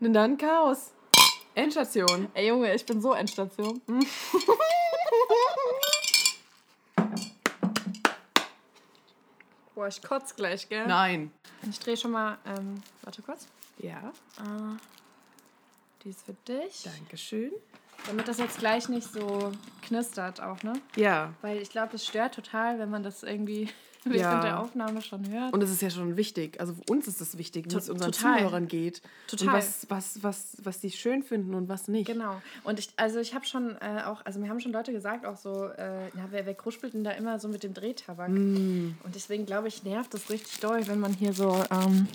[0.00, 0.92] Und dann Chaos.
[1.54, 2.28] Endstation.
[2.34, 3.80] Ey Junge, ich bin so Endstation.
[9.74, 10.86] Boah, ich kotz gleich, gell?
[10.86, 11.32] Nein.
[11.68, 13.46] Ich drehe schon mal, ähm, warte kurz.
[13.78, 14.12] Ja.
[14.38, 14.76] Äh,
[16.04, 16.82] die ist für dich.
[16.82, 17.52] Dankeschön.
[18.06, 19.50] Damit das jetzt gleich nicht so
[19.82, 20.74] knistert auch, ne?
[20.96, 21.32] Ja.
[21.40, 23.70] Weil ich glaube, es stört total, wenn man das irgendwie
[24.10, 24.40] während Ja.
[24.42, 25.52] der Aufnahme schon hört.
[25.52, 26.58] Und es ist ja schon wichtig.
[26.60, 28.38] Also für uns ist es wichtig, wie es unseren total.
[28.38, 29.02] Zuhörern geht.
[29.26, 29.48] Total.
[29.48, 32.06] Und was, was, was, was die schön finden und was nicht.
[32.06, 32.40] Genau.
[32.64, 35.36] Und ich, also ich habe schon äh, auch, also mir haben schon Leute gesagt, auch
[35.36, 38.28] so, äh, na, wer, wer kruspelt denn da immer so mit dem Drehtabak?
[38.30, 38.94] Mm.
[39.04, 42.08] Und deswegen glaube ich, nervt das richtig doll, wenn man hier so, ähm,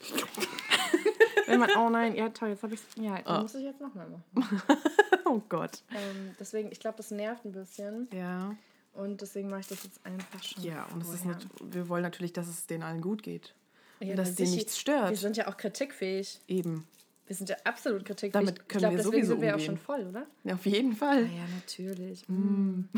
[1.46, 3.42] wenn man, oh nein, ja toll, jetzt habe ich ja, dann Ah.
[3.42, 4.62] muss ich jetzt nochmal machen.
[5.26, 5.82] Oh Gott.
[5.90, 8.08] Ähm, deswegen, ich glaube, das nervt ein bisschen.
[8.12, 8.54] Ja.
[8.94, 10.62] Und deswegen mache ich das jetzt einfach schon.
[10.62, 11.36] Ja, und es ist vorher.
[11.38, 13.54] nat wir wollen natürlich, dass es denen allen gut geht.
[14.00, 15.10] Ja, und dass na denen nichts stört.
[15.10, 16.40] Wir sind ja auch kritikfähig.
[16.46, 16.86] Eben.
[17.26, 18.32] Wir sind ja absolut kritikfähig.
[18.32, 19.66] Damit können ich glaub, wir deswegen sowieso sind wir auch umgehen.
[19.66, 20.26] schon voll, oder?
[20.44, 21.24] Ja, auf jeden Fall.
[21.24, 22.28] Ja, natürlich.
[22.28, 22.82] Mm.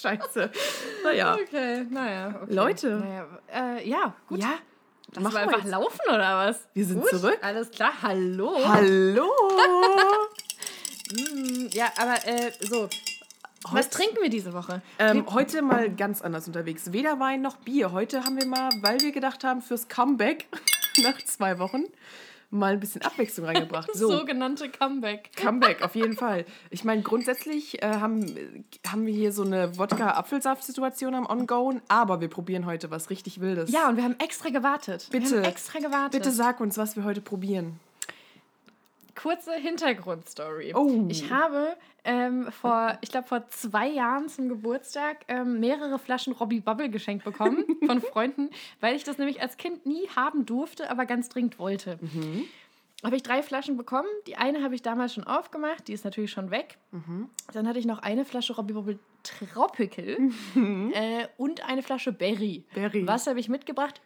[0.00, 0.50] Scheiße.
[1.04, 1.34] Naja.
[1.34, 2.40] Okay, naja.
[2.42, 2.54] Okay.
[2.54, 2.96] Leute.
[2.96, 4.40] Naja, äh, ja, gut.
[4.40, 4.58] Ja.
[5.12, 5.70] Lass machen wir wir einfach jetzt.
[5.70, 6.68] laufen oder was?
[6.72, 7.38] Wir sind Gut, zurück.
[7.42, 8.56] Alles klar, hallo.
[8.66, 9.30] Hallo.
[11.12, 12.88] Mm, ja, aber äh, so.
[13.68, 14.80] Was trinken wir diese Woche?
[14.98, 16.92] ähm, heute mal ganz anders unterwegs.
[16.92, 17.92] Weder Wein noch Bier.
[17.92, 20.46] Heute haben wir mal, weil wir gedacht haben, fürs Comeback
[21.02, 21.84] nach zwei Wochen
[22.52, 23.90] mal ein bisschen Abwechslung reingebracht.
[23.94, 24.10] So.
[24.10, 25.30] Sogenannte Comeback.
[25.36, 26.46] Comeback, auf jeden Fall.
[26.70, 28.26] Ich meine, grundsätzlich äh, haben,
[28.86, 33.70] haben wir hier so eine Wodka-Apfelsaft-Situation am Ongoing, aber wir probieren heute was richtig Wildes.
[33.70, 35.08] Ja, und wir haben extra gewartet.
[35.12, 35.30] Bitte.
[35.30, 36.12] Wir haben extra gewartet.
[36.12, 37.78] Bitte sag uns, was wir heute probieren.
[39.20, 40.74] Kurze Hintergrundstory.
[40.74, 41.06] Oh.
[41.08, 46.60] Ich habe ähm, vor, ich glaube, vor zwei Jahren zum Geburtstag ähm, mehrere Flaschen Robbie
[46.60, 51.04] Bubble geschenkt bekommen von Freunden, weil ich das nämlich als Kind nie haben durfte, aber
[51.04, 51.98] ganz dringend wollte.
[53.04, 54.08] Habe ich drei Flaschen bekommen.
[54.26, 56.78] Die eine habe ich damals schon aufgemacht, die ist natürlich schon weg.
[57.52, 60.16] Dann hatte ich noch eine Flasche Robbie Bubble Tropical
[60.92, 62.64] äh, und eine Flasche Berry.
[62.74, 63.06] Berry.
[63.06, 64.00] Was habe ich mitgebracht?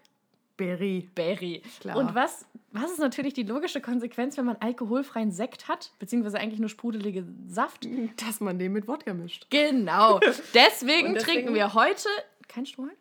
[0.57, 1.09] Berry.
[1.15, 1.63] Berry.
[1.81, 1.97] Klar.
[1.97, 6.61] Und was, was ist natürlich die logische Konsequenz, wenn man alkoholfreien Sekt hat, beziehungsweise eigentlich
[6.61, 7.87] nur sprudelige Saft?
[8.17, 9.47] Dass man den mit Wodka mischt.
[9.51, 10.19] Genau.
[10.55, 12.09] Deswegen, deswegen- trinken wir heute.
[12.49, 12.97] Kein Strohhalm?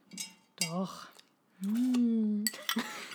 [0.69, 1.07] Doch.
[1.61, 2.43] Mm.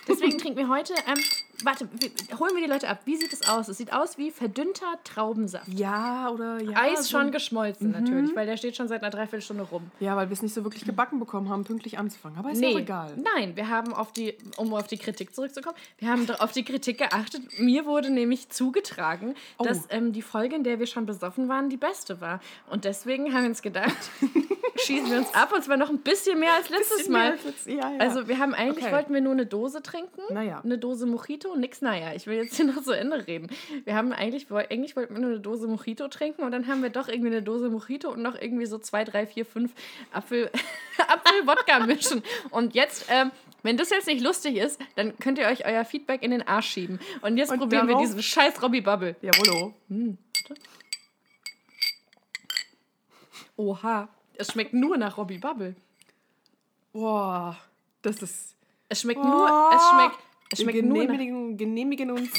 [0.07, 0.93] Deswegen trinken wir heute.
[1.07, 1.17] Ähm,
[1.63, 2.99] warte, wir, holen wir die Leute ab.
[3.05, 3.67] Wie sieht es aus?
[3.67, 5.67] Es sieht aus wie verdünnter Traubensaft.
[5.67, 6.71] Ja, oder ja.
[6.77, 9.91] Eis so- schon geschmolzen natürlich, weil der steht schon seit einer Dreiviertelstunde rum.
[9.99, 12.37] Ja, weil wir es nicht so wirklich gebacken bekommen haben, pünktlich anzufangen.
[12.39, 13.13] Aber ist ja auch egal.
[13.35, 16.97] Nein, wir haben auf die, um auf die Kritik zurückzukommen, wir haben auf die Kritik
[16.97, 17.41] geachtet.
[17.59, 19.63] Mir wurde nämlich zugetragen, Oh.
[19.63, 22.39] dass ähm, die Folge, in der wir schon besoffen waren, die beste war.
[22.69, 23.95] Und deswegen haben wir uns gedacht,
[24.77, 27.31] schießen wir uns ab und zwar noch ein bisschen mehr als letztes Bisschen Mal.
[27.33, 27.97] als ja, ja.
[27.99, 28.93] Also wir haben eigentlich, Okay.
[28.93, 29.98] wollten wir nur eine Dose trinken.
[30.29, 30.61] Naja.
[30.63, 33.47] Eine Dose Mojito, nix, naja, ich will jetzt hier noch zu Ende reden.
[33.83, 36.89] Wir haben eigentlich, eigentlich wollten wir nur eine Dose Mojito trinken und dann haben wir
[36.89, 39.71] doch irgendwie eine Dose Mojito und noch irgendwie so zwei, drei, vier, fünf
[40.11, 40.49] Apfel,
[41.07, 42.23] Apfel-Wodka mischen.
[42.51, 43.31] Und jetzt, ähm,
[43.63, 46.67] wenn das jetzt nicht lustig ist, dann könnt ihr euch euer Feedback in den Arsch
[46.67, 46.99] schieben.
[47.21, 49.15] Und jetzt Und probieren wir diesen scheiß Robbie Bubble.
[49.21, 49.73] Jawollo.
[53.57, 55.75] Oha, es schmeckt nur nach Robbie Bubble.
[56.93, 57.57] Boah,
[58.01, 58.55] das ist.
[58.89, 59.27] Es schmeckt Oh.
[59.27, 60.17] nur, es schmeckt,
[60.51, 62.29] es Wir schmeckt nur nach, genehmigen, genehmigen uns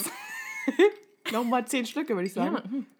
[1.32, 2.54] nochmal zehn Stücke, würde ich sagen.
[2.56, 2.86] Ja, hm.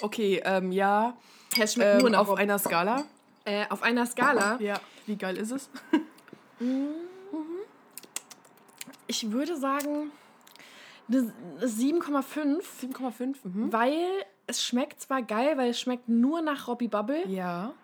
[0.00, 1.16] Okay, ähm, ja.
[1.58, 3.04] es schmeckt nur Ähm, nach auf einer Skala.
[3.44, 4.80] Äh, auf einer Skala, Ja.
[5.06, 5.70] Wie geil ist es?
[9.06, 10.10] ich würde sagen
[11.08, 13.36] eine 7,5, 7,5.
[13.44, 13.72] Mhm.
[13.72, 13.96] weil
[14.46, 17.74] es schmeckt zwar geil, weil es schmeckt nur nach Robbie Bubble, Ja.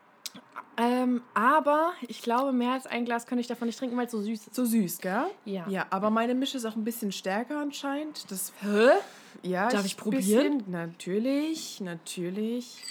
[0.79, 4.13] Ähm, aber ich glaube, mehr als ein Glas könnte ich davon nicht trinken, weil es
[4.13, 4.55] so süß ist.
[4.55, 5.25] So süß, gell?
[5.45, 5.69] Ja.
[5.69, 8.31] Ja, aber meine Mische ist auch ein bisschen stärker anscheinend.
[8.31, 8.91] Das, Hä?
[9.43, 10.59] ja, Darf ich probieren?
[10.59, 12.83] Bisschen, natürlich, natürlich.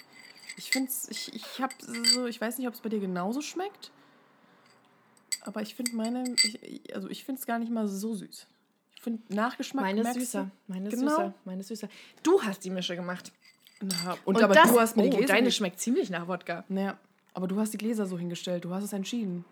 [0.57, 3.41] Ich finde es, ich, ich habe so, ich weiß nicht, ob es bei dir genauso
[3.41, 3.91] schmeckt.
[5.41, 8.47] Aber ich finde meine, ich, also ich finde es gar nicht mal so süß.
[8.95, 11.09] Ich finde Nachgeschmack Meine ist süßer, meine ist Genau.
[11.11, 11.87] süßer, meine ist süßer.
[12.23, 13.31] Du hast die Mische gemacht.
[13.79, 15.33] Na, und, aber du hast mir die oh, Gläser.
[15.33, 16.65] deine ge- schmeckt ziemlich nach Wodka.
[16.67, 16.97] Naja,
[17.37, 18.65] aber du hast die Gläser so hingestellt.
[18.65, 19.45] Du hast es entschieden.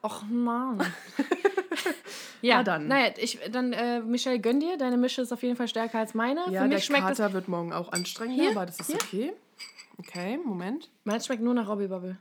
[0.00, 0.78] Och Mann.
[2.40, 2.86] ja, Na dann.
[2.86, 4.76] Naja, ich, dann, äh, Michelle, gönn dir.
[4.76, 6.38] Deine Mische ist auf jeden Fall stärker als meine.
[6.42, 7.18] Ja, Für der mich schmeckt es.
[7.18, 9.30] Kater wird morgen auch anstrengender, Hier, aber das ist hier.
[9.30, 9.32] okay.
[9.98, 10.88] Okay, Moment.
[11.02, 12.16] Meins schmeckt nur nach Robbie Bubble.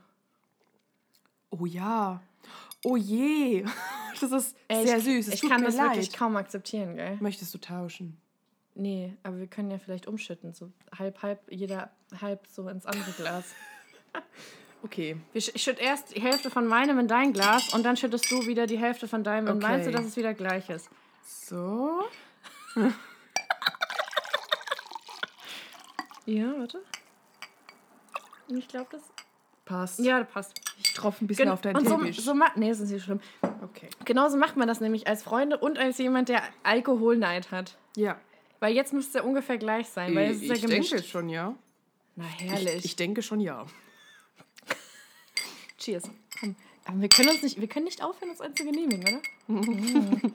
[1.51, 2.19] Oh ja.
[2.83, 3.63] Oh je.
[4.19, 5.27] Das ist Ey, sehr ich, süß.
[5.29, 5.91] Es ich kann das leid.
[5.91, 7.17] wirklich kaum akzeptieren, gell?
[7.21, 8.17] Möchtest du tauschen?
[8.75, 10.53] Nee, aber wir können ja vielleicht umschütten.
[10.53, 13.45] So halb, halb, jeder halb so ins andere Glas.
[14.83, 15.15] Okay.
[15.33, 18.65] Ich schütte erst die Hälfte von meinem in dein Glas und dann schüttest du wieder
[18.65, 19.91] die Hälfte von deinem in meins, Okay.
[19.91, 20.89] sodass es wieder gleich ist.
[21.23, 22.03] So.
[26.25, 26.81] Ja, warte.
[28.47, 29.01] Ich glaube, das.
[29.65, 29.99] Passt.
[29.99, 30.53] Ja, das passt.
[30.83, 32.23] Ich tropfe ein bisschen Gen- auf deinen und so, Teppich.
[32.23, 32.57] so macht.
[32.57, 33.19] Nee, das ist nicht schlimm.
[33.63, 33.89] okay.
[34.05, 37.77] Genauso macht man das nämlich als Freunde und als jemand, der Alkoholneid hat.
[37.95, 38.19] Ja.
[38.59, 41.29] Weil jetzt müsste es ja ungefähr gleich sein, weil es ist ja ich denke schon,
[41.29, 41.55] ja.
[42.15, 42.85] Na Ich, herrlich.
[42.85, 43.65] ich denke schon, ja.
[45.81, 46.03] Cheers.
[46.39, 46.55] Komm.
[46.85, 49.21] Aber wir können uns nicht, wir können nicht aufhören, uns einen zu genehmigen, oder?
[50.21, 50.33] Finde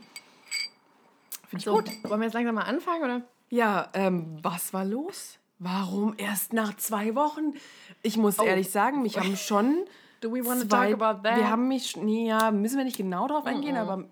[1.56, 1.90] ich So, gut.
[2.04, 3.22] wollen wir jetzt langsam mal anfangen, oder?
[3.50, 5.38] Ja, ähm, was war los?
[5.58, 7.54] Warum erst nach zwei Wochen?
[8.02, 9.84] Ich muss ehrlich sagen, mich haben schon.
[10.20, 11.36] Do we wanna zwei, talk about that?
[11.38, 11.96] Wir haben mich.
[11.96, 14.04] Nee, ja, müssen wir nicht genau drauf eingehen, aber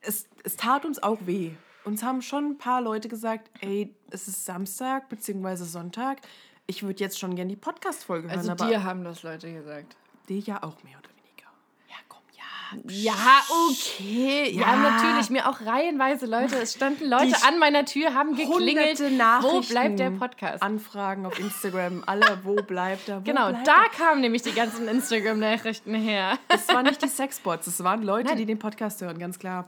[0.00, 1.52] es, es tat uns auch weh.
[1.84, 5.56] Uns haben schon ein paar Leute gesagt, ey, es ist Samstag bzw.
[5.64, 6.18] Sonntag.
[6.66, 9.96] Ich würde jetzt schon gerne die Podcast-Folge hören, Also aber dir haben das Leute gesagt.
[10.28, 11.48] Dir ja auch mehr oder weniger.
[11.88, 13.12] Ja, komm, ja.
[13.12, 14.50] Ja, okay.
[14.52, 14.76] Ja, Ja.
[14.76, 15.30] natürlich.
[15.30, 16.56] Mir auch reihenweise Leute.
[16.56, 19.00] Es standen Leute Die an meiner Tür, haben geklingelt.
[19.00, 20.62] Wo bleibt der Podcast?
[20.62, 23.18] Anfragen auf Instagram, alle, wo bleibt er?
[23.18, 23.88] Wo genau, bleibt da er?
[23.90, 26.38] kamen nämlich die ganzen Instagram-Nachrichten her.
[26.48, 28.38] Es waren nicht die Sexbots, es waren Leute, Nein.
[28.38, 29.66] die den Podcast hören, ganz klar.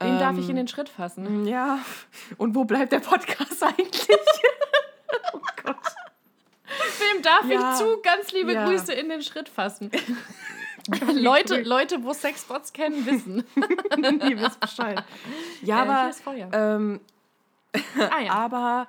[0.00, 1.46] Wem darf ich Ähm, in den Schritt fassen?
[1.46, 1.80] Ja,
[2.38, 4.08] und wo bleibt der Podcast eigentlich?
[7.22, 7.72] Darf Ja.
[7.72, 8.66] ich zu ganz liebe Ja.
[8.66, 9.90] Grüße in den Schritt fassen?
[11.12, 13.44] Leute, Leute, wo Sexbots kennen, wissen.
[14.28, 15.04] Ihr wisst Bescheid.
[15.62, 16.10] Ja, Äh, aber,
[16.52, 17.00] ähm,
[18.10, 18.32] ah ja.
[18.32, 18.88] aber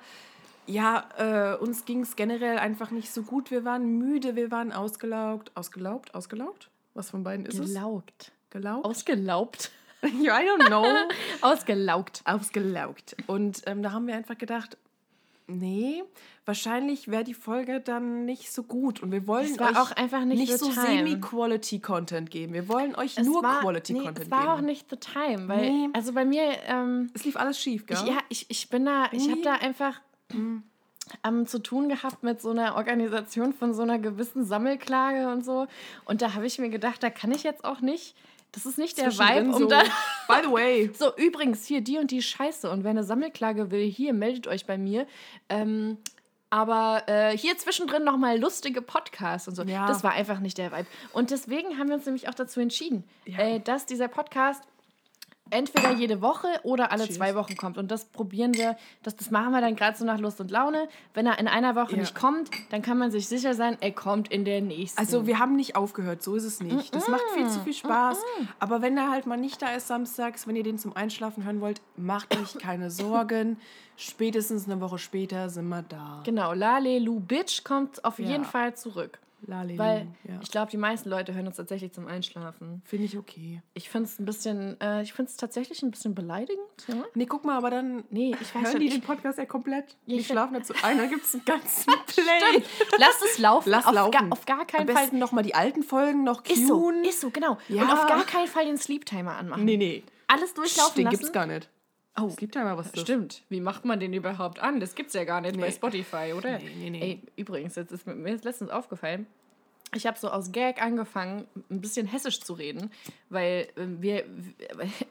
[0.66, 3.50] ja, äh, uns ging es generell einfach nicht so gut.
[3.50, 5.54] Wir waren müde, wir waren ausgelaugt.
[5.56, 6.14] Ausgelaugt?
[6.14, 6.70] Ausgelaugt?
[6.94, 7.74] Was von beiden ist es?
[7.74, 8.32] Gelaugt.
[8.50, 8.84] Gelaugt?
[8.86, 9.70] Ausgelaubt.
[10.22, 10.86] Ja, I don't know.
[11.42, 12.22] Ausgelaugt.
[12.24, 13.14] ausgelaugt.
[13.26, 14.78] Und ähm, da haben wir einfach gedacht,
[15.58, 16.02] nee,
[16.44, 19.02] wahrscheinlich wäre die Folge dann nicht so gut.
[19.02, 20.70] Und wir wollen euch auch einfach nicht nicht so.
[20.70, 22.52] Semi-Quality-Content geben.
[22.54, 24.52] Wir wollen euch Es nur war, nee, Quality-Content Es war geben.
[24.52, 25.88] auch nicht the time, weil, Nee.
[25.92, 27.98] also bei mir, ähm, es lief alles schief, gell?
[28.02, 29.42] ich, ja, ich, ich bin da, ich habe Nee.
[29.44, 30.00] da einfach
[31.24, 35.66] ähm, zu tun gehabt mit so einer Organisation von so einer gewissen Sammelklage und so.
[36.04, 38.14] Und da habe ich mir gedacht, da kann ich jetzt auch nicht,
[38.52, 39.82] das ist nicht der Vibe, um so, da.
[40.28, 40.90] By the way.
[40.98, 42.70] So, übrigens, hier die und die Scheiße.
[42.70, 45.06] Und wer eine Sammelklage will, hier, meldet euch bei mir.
[45.48, 45.98] Ähm,
[46.50, 49.62] aber äh, hier zwischendrin nochmal lustige Podcasts und so.
[49.62, 49.86] Ja.
[49.86, 50.86] Das war einfach nicht der Vibe.
[51.12, 53.38] Und deswegen haben wir uns nämlich auch dazu entschieden, Ja.
[53.38, 54.62] äh, dass dieser Podcast
[55.50, 57.16] entweder jede Woche oder alle Cheers.
[57.16, 57.78] zwei Wochen kommt.
[57.78, 60.88] Und das probieren wir, das, das machen wir dann gerade so nach Lust und Laune.
[61.14, 61.98] Wenn er in einer Woche Ja.
[61.98, 64.98] nicht kommt, dann kann man sich sicher sein, er kommt in der nächsten.
[64.98, 66.94] Also wir haben nicht aufgehört, so ist es nicht.
[66.94, 68.18] Das macht viel zu viel Spaß.
[68.58, 71.60] Aber wenn er halt mal nicht da ist samstags, wenn ihr den zum Einschlafen hören
[71.60, 73.58] wollt, macht euch keine Sorgen.
[73.96, 76.22] Spätestens eine Woche später sind wir da.
[76.24, 78.28] genau, Lalelu Bitch kommt auf Ja.
[78.28, 79.18] jeden Fall zurück.
[79.46, 80.38] Lalelu, Weil ja.
[80.42, 82.82] ich glaube, die meisten Leute hören uns tatsächlich zum Einschlafen.
[82.84, 83.62] Finde ich okay.
[83.74, 86.60] Ich finde es ein bisschen, äh, ich finde es tatsächlich ein bisschen beleidigend.
[86.88, 86.94] Ja?
[87.14, 88.80] Nee, guck mal, aber dann Nee, ich weiß hören schon.
[88.80, 89.96] die Ich, den Podcast ja komplett.
[90.06, 92.62] Ja, die schlafen dazu ein, dann gibt es einen ganzen Play.
[92.98, 93.70] lass es laufen.
[93.70, 94.10] Lass auf, laufen.
[94.12, 94.94] Gar, auf gar Am keinen Fall.
[95.02, 97.04] besten nochmal die alten Folgen noch Ist so, cueen.
[97.04, 97.58] ist so, genau.
[97.68, 97.82] Ja.
[97.82, 99.64] Und auf gar keinen Fall den Sleep Timer anmachen.
[99.64, 100.02] Nee, nee.
[100.26, 101.16] Alles durchlaufen Den lassen.
[101.18, 101.68] gibt's gar nicht.
[102.18, 102.90] Oh, Es gibt ja mal was?
[102.98, 103.42] Stimmt.
[103.48, 104.80] Wie macht man den überhaupt an?
[104.80, 105.72] Das gibt's ja gar nicht bei Nee.
[105.72, 106.58] Spotify, oder?
[106.58, 107.00] Nee, nee, nee.
[107.02, 109.26] Ey, übrigens, jetzt ist mir, ist letztens aufgefallen.
[109.92, 112.92] Ich habe so aus Gag angefangen, ein bisschen hessisch zu reden,
[113.28, 114.24] weil äh, wir,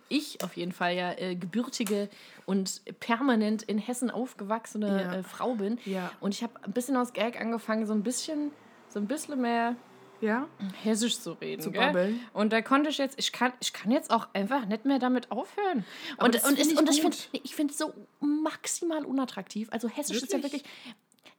[0.07, 2.09] ich auf jeden Fall ja äh, gebürtige
[2.45, 5.13] und permanent in Hessen aufgewachsene Ja.
[5.15, 5.79] äh, Frau bin.
[5.85, 6.11] Ja.
[6.21, 8.51] Und ich habe ein bisschen aus Gag angefangen, so ein bisschen,
[8.87, 9.75] so ein bisschen mehr
[10.21, 10.47] Ja?
[10.83, 11.61] hessisch zu reden.
[11.61, 12.19] Zu babbeln.
[12.33, 15.31] Und da konnte ich jetzt, ich kann, ich kann jetzt auch einfach nicht mehr damit
[15.31, 15.85] aufhören.
[16.17, 19.05] Aber Und, das und, find es, ich und ich finde ich finde es so maximal
[19.05, 19.67] unattraktiv.
[19.71, 20.63] Also hessisch ist ja Wirklich?
[20.63, 20.73] wirklich.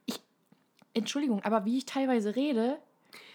[0.07, 0.21] Ich,
[0.95, 2.79] Entschuldigung, aber wie ich teilweise rede,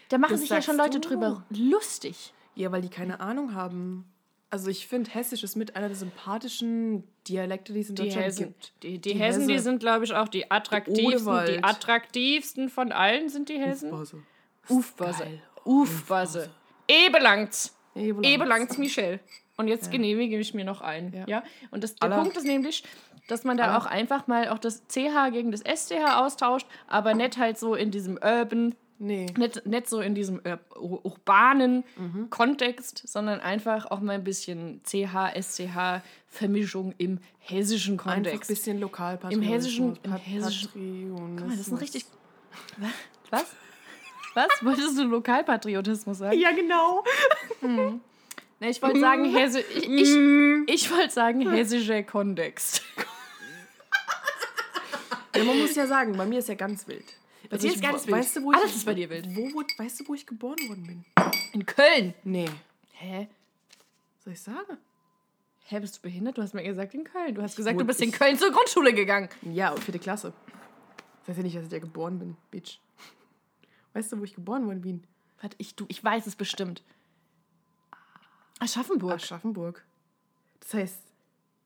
[0.08, 1.08] da machen Das sich ja schon Leute du.
[1.08, 2.32] drüber lustig.
[2.54, 4.04] Ja, weil die keine Ahnung haben.
[4.48, 8.24] Also ich finde, Hessisch ist mit einer der sympathischen Dialekte, die es in Die Deutschland
[8.26, 8.72] Hessen, gibt.
[8.82, 9.64] die, die, Die Hessen, die Hesse.
[9.64, 11.06] sind, glaube ich, auch die attraktivsten.
[11.06, 11.48] Odewald.
[11.58, 13.90] Die attraktivsten von allen sind die Hessen.
[13.92, 14.22] Ufbase.
[14.68, 15.26] Ufbase.
[15.64, 16.50] Ufbase.
[16.88, 17.74] Ebelangts.
[17.94, 18.26] Ebelangs.
[18.28, 19.20] Ebelangts Michel.
[19.56, 21.12] Und jetzt genehmige ich mir noch ein.
[21.14, 21.24] Ja.
[21.26, 21.42] Ja.
[21.70, 22.84] Und das, der Aller- Punkt ist nämlich,
[23.26, 27.14] dass man da Aller- auch einfach mal auch das CH gegen das SCH austauscht, aber
[27.14, 29.26] nicht halt so in diesem urban, Nee.
[29.36, 32.28] nicht, nicht so in diesem ur ur- urbanen Mhm.
[32.30, 38.48] Kontext, sondern einfach auch mal ein bisschen CH, SCH Vermischung im hessischen Einfach ein Kontext.
[38.48, 39.46] bisschen Lokalpatriotismus.
[39.46, 41.36] Im hessischen- im hessischen-.
[41.36, 42.04] Guck mal, das ist ein richtig.
[43.30, 43.44] Was?
[44.36, 44.48] Was?
[44.60, 46.38] Wolltest du Lokalpatriotismus sagen?
[46.38, 47.02] Ja, genau.
[47.62, 48.00] Ne,
[48.68, 50.10] ich wollte sagen, Hesse, ich, ich,
[50.66, 52.82] ich wollte sagen, hessischer Kontext.
[55.34, 57.04] Ja, man muss ja sagen, bei mir ist ja ganz wild.
[57.50, 58.16] Also ich, jetzt ganz wild.
[58.16, 59.26] weißt du, wo ich, Alles ist bei dir wild.
[59.34, 61.04] Wo, wo, weißt du, wo ich geboren worden bin?
[61.52, 62.12] In Köln.
[62.22, 62.50] Nee.
[62.92, 63.28] Hä?
[64.22, 64.76] Soll ich sagen?
[65.64, 66.36] Hä, bist du behindert?
[66.36, 67.34] Du hast mir gesagt in Köln.
[67.34, 69.30] Du hast gesagt, du bist in Köln zur Grundschule gegangen.
[69.42, 70.34] Ja, und vierte Klasse.
[71.20, 72.78] Das heißt ja nicht, dass ich da geboren bin, Bitch.
[73.96, 75.04] Weißt du, wo ich geboren worden bin?
[75.40, 76.82] Warte, ich, du, ich weiß es bestimmt.
[78.58, 79.14] Aschaffenburg.
[79.14, 79.86] Aschaffenburg.
[80.60, 81.02] Das heißt,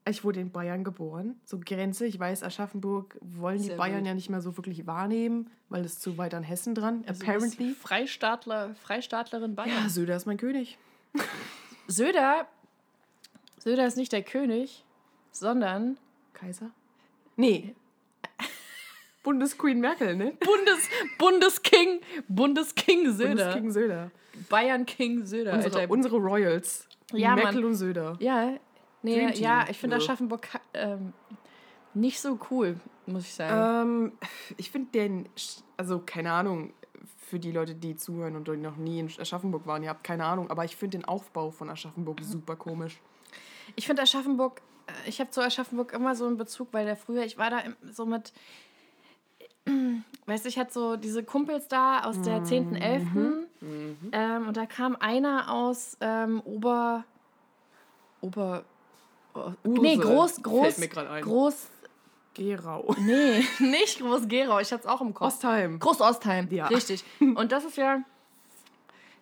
[0.09, 1.41] ich wurde in Bayern geboren.
[1.45, 2.07] So Grenze.
[2.07, 4.07] Ich weiß, Aschaffenburg wollen die Sehr Bayern wild.
[4.07, 7.03] ja nicht mehr so wirklich wahrnehmen, weil es zu weit an Hessen dran.
[7.05, 7.57] Also apparently.
[7.57, 9.83] du bist Freistaatler, Freistaatlerin Bayern.
[9.83, 10.79] Ja, Söder ist mein König.
[11.89, 12.47] Söder,
[13.59, 14.85] Söder ist nicht der König,
[15.33, 15.99] sondern
[16.35, 16.71] Kaiser?
[17.35, 17.75] Nee.
[19.23, 20.33] Bundesqueen Merkel, ne?
[20.41, 23.29] Bundes, Bundesking, Bundesking Söder.
[23.35, 24.11] Bundesking Söder.
[24.49, 25.53] Bayern King Söder.
[25.55, 25.91] Unsere, Alter.
[25.93, 26.89] unsere Royals.
[27.13, 27.65] Ja, Merkel Mann.
[27.65, 28.17] und Söder.
[28.21, 28.53] Ja,
[29.03, 29.43] nee, Dream Team.
[29.45, 29.97] ja, ich finde.
[29.97, 31.13] Aschaffenburg ähm,
[31.93, 33.89] nicht so cool, muss ich sagen.
[33.91, 34.13] Ähm,
[34.57, 35.29] ich finde den,
[35.77, 36.73] also keine Ahnung,
[37.19, 40.25] für die Leute, die zuhören und die noch nie in Aschaffenburg waren, ihr habt keine
[40.25, 43.01] Ahnung, aber ich finde den Aufbau von Aschaffenburg super komisch.
[43.77, 47.25] Ich finde Aschaffenburg, äh, ich habe zu Aschaffenburg immer so einen Bezug, weil der früher,
[47.25, 48.33] ich war da im- so mit,
[50.27, 53.47] weißt du, ich hatte so diese Kumpels da aus der 10.11.
[54.13, 57.05] Ähm, und da kam einer aus ähm, Ober,
[58.23, 58.65] Ober,
[59.35, 61.23] oh, nee, groß, fällt groß, mir grad ein.
[61.25, 61.67] groß,
[62.35, 62.95] Gerau.
[63.01, 65.29] nee, nicht Groß Gerau, ich hatte es auch im Kopf.
[65.35, 65.79] Ostheim.
[65.79, 66.67] Groß Ostheim, Ja.
[66.69, 67.05] richtig.
[67.21, 68.01] Und das ist ja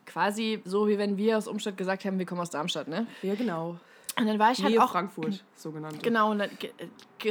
[0.06, 3.06] quasi so, wie wenn wir aus Umstadt gesagt haben, wir kommen aus Darmstadt, ne?
[3.22, 3.78] Ja, genau.
[4.18, 5.98] Und dann war ich halt Nähe auch Frankfurt, sogenannte.
[6.02, 6.42] Genau, und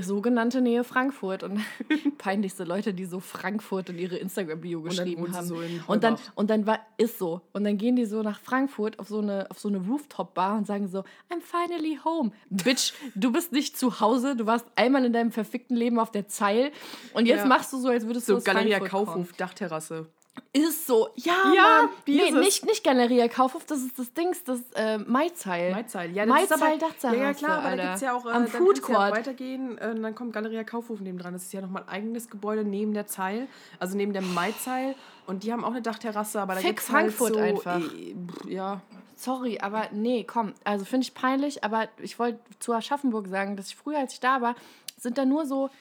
[0.01, 1.43] sogenannte Nähe Frankfurt.
[1.43, 1.59] Und
[2.17, 5.47] peinlichste Leute, die so Frankfurt in ihre Instagram-Bio geschrieben sie haben.
[5.47, 7.41] so und, dann, und dann war, ist so.
[7.53, 10.67] Und dann gehen die so nach Frankfurt auf so eine, auf so eine Rooftop-Bar und
[10.67, 12.31] sagen so, I'm finally home.
[12.49, 16.27] Bitch, du bist nicht zu Hause, du warst einmal in deinem verfickten Leben auf der
[16.27, 16.71] Zeil
[17.13, 17.45] und jetzt Ja.
[17.47, 20.07] machst du so, als würdest du So Galeria Frankfurt Kaufhof, Dachterrasse.
[20.53, 21.09] Ist so.
[21.15, 22.33] Ja, Ja, Nee, es?
[22.33, 25.71] nicht, nicht Galeria Kaufhof, das ist das Dings, das äh, Maizeil.
[25.71, 26.11] Maizeil.
[26.15, 27.77] Ja, Maizeil, ist aber, Ja, ja, klar, aber Alter.
[27.77, 29.11] da gibt es ja auch äh, Am Food du ja Court.
[29.17, 29.77] weitergehen.
[29.77, 31.33] Äh, dann kommt Galeria Kaufhof neben dran.
[31.33, 33.47] Das ist ja nochmal ein eigenes Gebäude neben der Zeil,
[33.79, 34.95] also neben der Maizeil.
[35.25, 37.81] Und die haben auch eine Dachterrasse, aber da Fick gibt's halt Frankfurt so, einfach.
[37.93, 38.15] äh,
[38.53, 38.81] ja,
[39.19, 40.53] Sorry, aber nee, komm.
[40.63, 44.19] Also finde ich peinlich, aber ich wollte zu Aschaffenburg sagen, dass ich früher, als ich
[44.19, 44.53] da war,
[44.95, 45.71] sind da nur so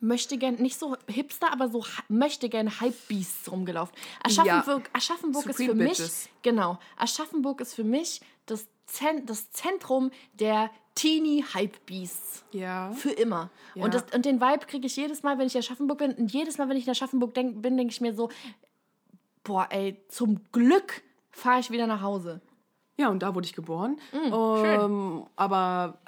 [0.00, 3.94] möchte gern, nicht so Hipster, aber so möchte gern Hype-Beasts rumgelaufen.
[4.22, 6.28] Aschaffenburg, Aschaffenburg ist für Supreme mich, Bitches.
[6.42, 12.44] genau, Aschaffenburg ist für mich das, Zen, das Zentrum der Teenie Hype-Beasts.
[12.52, 12.90] ja.
[12.92, 13.50] Für immer.
[13.74, 13.84] Ja.
[13.84, 16.12] Und, das, und den Vibe kriege ich jedes Mal, wenn ich in Aschaffenburg bin.
[16.12, 18.30] Und jedes Mal, wenn ich in Aschaffenburg denk, bin, denke ich mir so,
[19.44, 22.40] boah, ey, zum Glück fahre ich wieder nach Hause.
[22.96, 24.00] Ja, und da wurde ich geboren.
[24.12, 25.98] Mm, ähm, aber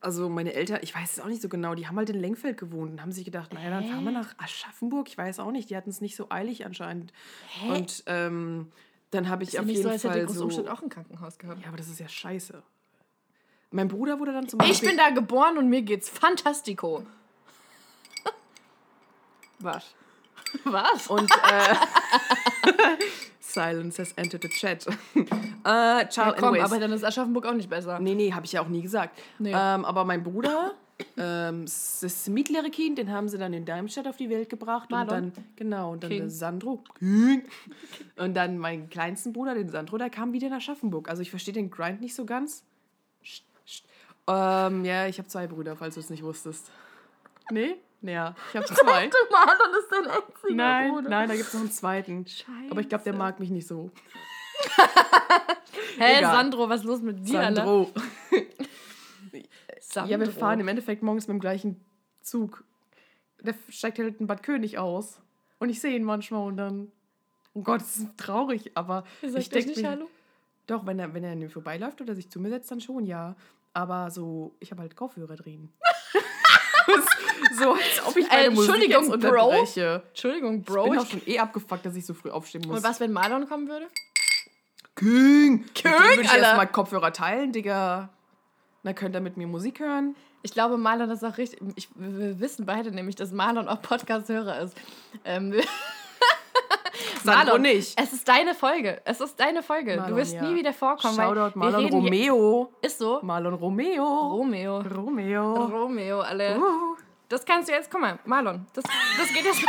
[0.00, 2.58] also meine Eltern, ich weiß es auch nicht so genau, die haben halt in Lengfeld
[2.58, 5.08] gewohnt und haben sich gedacht, naja, dann fahren wir nach Aschaffenburg.
[5.08, 7.12] Ich weiß auch nicht, die hatten es nicht so eilig anscheinend.
[7.68, 8.70] Und ähm,
[9.10, 10.68] dann habe ich Ist auf jeden so, als hätte Fall so...
[10.68, 11.62] auch ein Krankenhaus gehabt.
[11.62, 12.62] Ja, aber das ist ja scheiße.
[13.70, 14.90] Mein Bruder wurde dann zum Ich Beispiel...
[14.90, 17.04] bin da geboren und mir geht's fantastico.
[19.58, 19.94] Was?
[20.64, 21.08] Was?
[21.08, 21.74] Und äh,
[23.56, 24.86] Silence has entered the chat.
[25.14, 25.22] äh,
[25.64, 26.70] Ja, Charles, komm, anyways.
[26.70, 27.98] aber dann ist Aschaffenburg auch nicht besser.
[27.98, 29.18] Nee, nee, habe ich ja auch nie gesagt.
[29.38, 29.50] Nee.
[29.50, 30.74] Ähm, aber mein Bruder,
[31.16, 34.90] ähm, das mittlere Kind, den haben sie dann in Darmstadt auf die Welt gebracht.
[34.90, 35.24] Marlon.
[35.24, 36.20] Und dann, genau, und dann King.
[36.20, 36.84] der Sandro.
[36.98, 37.42] King.
[38.16, 41.08] Und dann meinen kleinsten Bruder, den Sandro, der kam wieder nach Aschaffenburg.
[41.08, 42.62] Also ich verstehe den Grind nicht so ganz.
[44.28, 46.70] Ähm, ja, ich habe zwei Brüder, falls du es nicht wusstest.
[47.50, 47.76] Nee?
[48.02, 49.10] Ja, ich habe zwei.
[49.30, 51.08] Marlon ist dein einziger Nein, Bruder.
[51.08, 52.26] nein, da gibt es noch einen zweiten.
[52.70, 53.18] Aber ich glaube, der Scheiße.
[53.18, 53.90] mag mich nicht so.
[55.98, 56.34] Hä, Egal.
[56.34, 57.40] Sandro, was ist los mit dir?
[57.40, 57.90] Sandro.
[59.80, 60.10] Sandro.
[60.10, 61.80] Ja, wir fahren im Endeffekt morgens mit dem gleichen
[62.20, 62.64] Zug.
[63.40, 65.20] Der steigt halt in Bad König aus.
[65.58, 66.92] Und ich sehe ihn manchmal und dann.
[67.54, 70.10] Oh Gott, das ist traurig, aber sagt ich denke nicht mir, Hallo?
[70.66, 73.06] doch, wenn er, wenn er an mir vorbeiläuft oder sich zu mir setzt, dann schon,
[73.06, 73.36] ja.
[73.72, 75.70] Aber so, ich habe halt Kopfhörer drin.
[77.58, 80.00] So, als ob ich meine Äh, Musik Entschuldigung, jetzt Bro?
[80.08, 80.84] Entschuldigung, Ich Bro.
[80.84, 82.78] bin Ich auch schon eh abgefuckt, dass ich so früh aufstehen muss.
[82.78, 83.86] und was, wenn Marlon kommen würde?
[84.94, 85.64] King!
[85.74, 86.42] King, würde ich Alter.
[86.42, 88.08] erstmal Kopfhörer teilen, Digga.
[88.82, 90.14] Dann könnt ihr mit mir Musik hören.
[90.42, 91.60] Ich glaube, Marlon ist auch richtig.
[91.74, 94.76] Ich, wir wissen beide nämlich, dass Marlon auch Podcast-Hörer ist.
[95.24, 95.54] Ähm,
[97.26, 98.00] Sandro nicht.
[98.00, 99.00] Es ist deine Folge.
[99.04, 99.96] Es ist deine Folge.
[99.96, 100.42] Marlon, du wirst ja.
[100.42, 101.14] nie wieder vorkommen.
[101.14, 102.72] Shoutout Marlon Romeo.
[102.82, 103.20] Ist so.
[103.22, 104.04] Marlon Romeo.
[104.04, 104.80] Romeo.
[104.80, 105.54] Romeo.
[105.66, 106.58] Romeo, alle.
[106.58, 106.96] Uh.
[107.28, 108.66] Das kannst du jetzt, guck mal, Marlon.
[108.72, 108.84] Das,
[109.18, 109.62] das geht jetzt.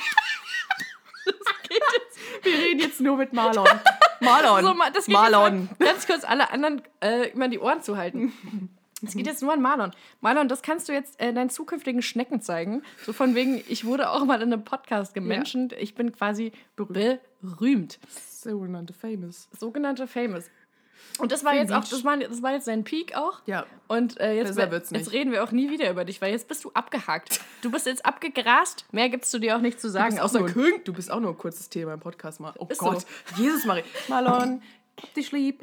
[2.44, 3.68] Wir reden jetzt nur mit Marlon.
[4.20, 4.64] Marlon.
[4.64, 5.70] So, das geht Marlon.
[5.70, 8.34] Jetzt mal ganz kurz alle anderen äh, immer die Ohren zu halten.
[9.06, 9.92] Es geht jetzt nur an Marlon.
[10.22, 12.82] Marlon, das kannst du jetzt äh, deinen zukünftigen Schnecken zeigen.
[13.06, 15.74] So von wegen, ich wurde auch mal in einem Podcast gemenschent.
[15.74, 18.00] Ich bin quasi berühmt.
[18.27, 19.50] Sogenannte Famous.
[19.58, 20.46] Sogenannte Famous.
[21.20, 23.42] Und das war jetzt auch, das war, das war jetzt sein Peak auch.
[23.46, 23.66] Ja.
[23.88, 25.01] Und äh, jetzt, Besser wird's nicht.
[25.01, 27.39] jetzt reden wir auch nie wieder über dich, weil jetzt bist du abgehakt.
[27.62, 28.86] Du bist jetzt abgegrast.
[28.92, 30.18] Mehr gibt's zu dir auch nicht zu sagen.
[30.18, 30.86] Du außer König.
[30.86, 32.39] du bist auch nur ein kurzes Thema im Podcast.
[32.39, 32.54] Mal.
[32.58, 33.01] Oh Ist Gott.
[33.36, 33.42] so.
[33.42, 33.84] Jesus Maria.
[34.08, 34.62] Marlon,
[35.01, 35.62] hab dich lieb.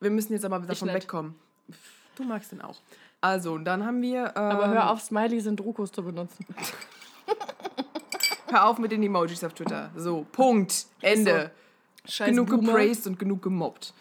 [0.00, 1.08] Wir müssen jetzt aber davon nicht.
[2.20, 2.76] Du magst den auch.
[3.22, 4.32] Also, dann haben wir.
[4.36, 6.44] Ähm, Aber hör auf, Smileys und Drukos zu benutzen.
[8.48, 9.90] Hör auf mit den Emojis auf Twitter.
[9.96, 10.86] So, Punkt.
[11.00, 11.52] Ende.
[12.04, 12.72] Scheiß genug Boomer.
[12.72, 13.94] gepraised und genug gemobbt.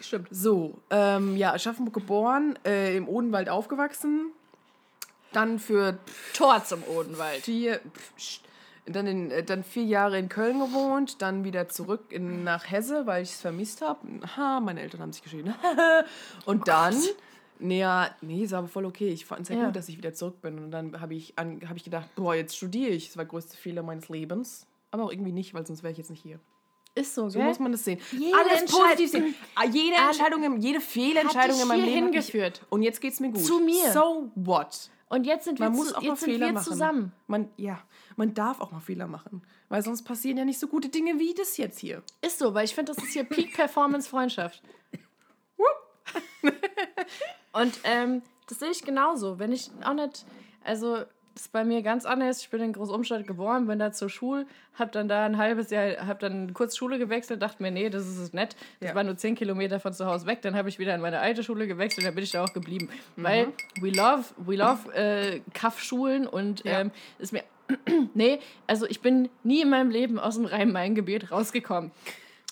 [0.00, 0.26] Stimmt.
[0.30, 4.32] So, ähm, ja, Aschaffenburg geboren, äh, im Odenwald aufgewachsen.
[5.32, 5.98] Dann für
[6.34, 7.42] Tor zum Odenwald.
[7.42, 8.40] vier, pff,
[8.86, 13.06] dann, in, äh, dann vier Jahre in Köln gewohnt, dann wieder zurück in, nach Hesse,
[13.06, 14.00] weil ich es vermisst habe.
[14.36, 15.54] Ha, meine Eltern haben sich geschieden.
[16.44, 16.96] und dann,
[17.62, 19.08] nee, ja, nee, ist aber voll okay.
[19.08, 19.66] Ich fand es ja, Ja.
[19.66, 20.58] gut, dass ich wieder zurück bin.
[20.58, 23.08] Und dann habe ich, an- hab ich gedacht, boah, jetzt studiere ich.
[23.08, 24.66] Das war der größte Fehler meines Lebens.
[24.90, 26.38] Aber auch irgendwie nicht, weil sonst wäre ich jetzt nicht hier.
[26.94, 27.48] Ist so, So gell?
[27.48, 27.98] muss man das sehen.
[28.10, 29.34] Jede Alles positiv sehen.
[29.54, 32.66] Ah, Jede Alle- Entscheidung, jede Fehlentscheidung in meinem Leben hat mich- hingeführt.
[32.68, 33.42] Und jetzt geht's mir gut.
[33.42, 33.90] Zu mir.
[33.92, 34.90] So what?
[35.08, 36.64] Und jetzt sind wir, Man zu, muss auch mal jetzt sind Fehler wir machen.
[36.64, 37.12] zusammen.
[37.26, 37.78] Man, ja,
[38.16, 39.42] man darf auch mal Fehler machen.
[39.70, 42.02] Weil sonst passieren ja nicht so gute Dinge wie das jetzt hier.
[42.20, 44.62] Ist so, weil ich finde, das ist hier Peak Performance Freundschaft.
[47.52, 49.38] Und ähm, das sehe ich genauso.
[49.38, 50.24] Wenn ich auch nicht,
[50.64, 50.96] also
[51.34, 52.42] das ist bei mir ganz anders.
[52.42, 56.06] Ich bin in Großumstadt geboren, bin da zur Schule, habe dann da ein halbes Jahr,
[56.06, 58.54] habe dann kurz Schule gewechselt, dachte mir, nee, das ist es nett.
[58.80, 58.94] Das Ja.
[58.94, 60.42] war nur zehn Kilometer von zu Hause weg.
[60.42, 62.90] Dann habe ich wieder in meine alte Schule gewechselt, dann bin ich da auch geblieben.
[63.16, 63.22] Mhm.
[63.24, 63.48] Weil
[63.80, 66.80] we love, we love äh, Kaff-Schulen und Ja.
[66.80, 67.44] ähm, ist mir
[68.14, 71.92] nee, also ich bin nie in meinem Leben aus dem Rhein-Main-Gebiet rausgekommen.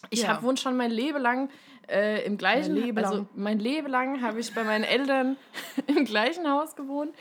[0.09, 0.29] Ich Ja.
[0.29, 1.51] hab, wohne schon mein Leben lang
[1.91, 3.29] äh, im gleichen, Mein Leben also lang.
[3.35, 5.37] mein Leben lang habe ich bei meinen Eltern
[5.87, 7.15] im gleichen Haus gewohnt.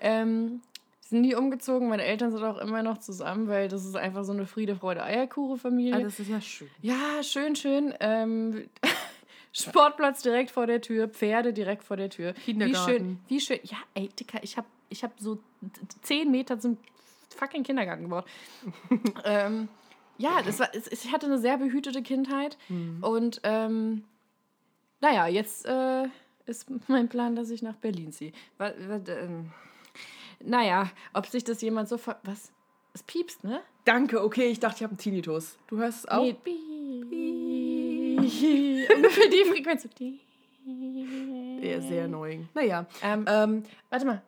[0.00, 0.60] Ähm,
[1.00, 4.32] sind nie umgezogen, meine Eltern sind auch immer noch zusammen, weil das ist einfach so
[4.32, 5.94] eine Friede, Freude, Eierkuchen-Familie.
[5.96, 6.70] Ah, das ist ja schön.
[6.80, 7.94] Ja, schön, schön.
[8.00, 8.68] Ähm,
[9.52, 12.34] Sportplatz direkt vor der Tür, Pferde direkt vor der Tür.
[12.34, 12.90] Wie Kindergarten.
[12.90, 13.58] schön, wie schön.
[13.64, 15.38] Ja, ey, Dicker, ich habe ich hab so
[16.00, 16.78] zehn Meter zum
[17.36, 18.24] fucking Kindergarten gebaut.
[19.24, 19.68] ähm,
[20.18, 22.56] ja, das war, ich hatte eine sehr behütete Kindheit.
[23.00, 24.04] Und ähm,
[25.02, 26.04] naja, jetzt äh,
[26.46, 28.32] ist mein Plan, dass ich nach Berlin ziehe.
[28.56, 29.50] Wa- wa- ähm,
[30.44, 31.98] naja, ob sich das jemand so...
[31.98, 32.50] ver- Was?
[32.94, 33.60] Es piepst, ne?
[33.84, 35.56] Danke, okay, ich dachte, ich habe einen Tinnitus.
[35.66, 36.22] Du hörst es auch?
[36.22, 36.56] Nee, piep.
[38.96, 39.88] Ungefähr die Frequenz.
[41.60, 42.48] Ja, sehr annoying.
[42.54, 44.22] Naja, Ähm, ähm, warte mal.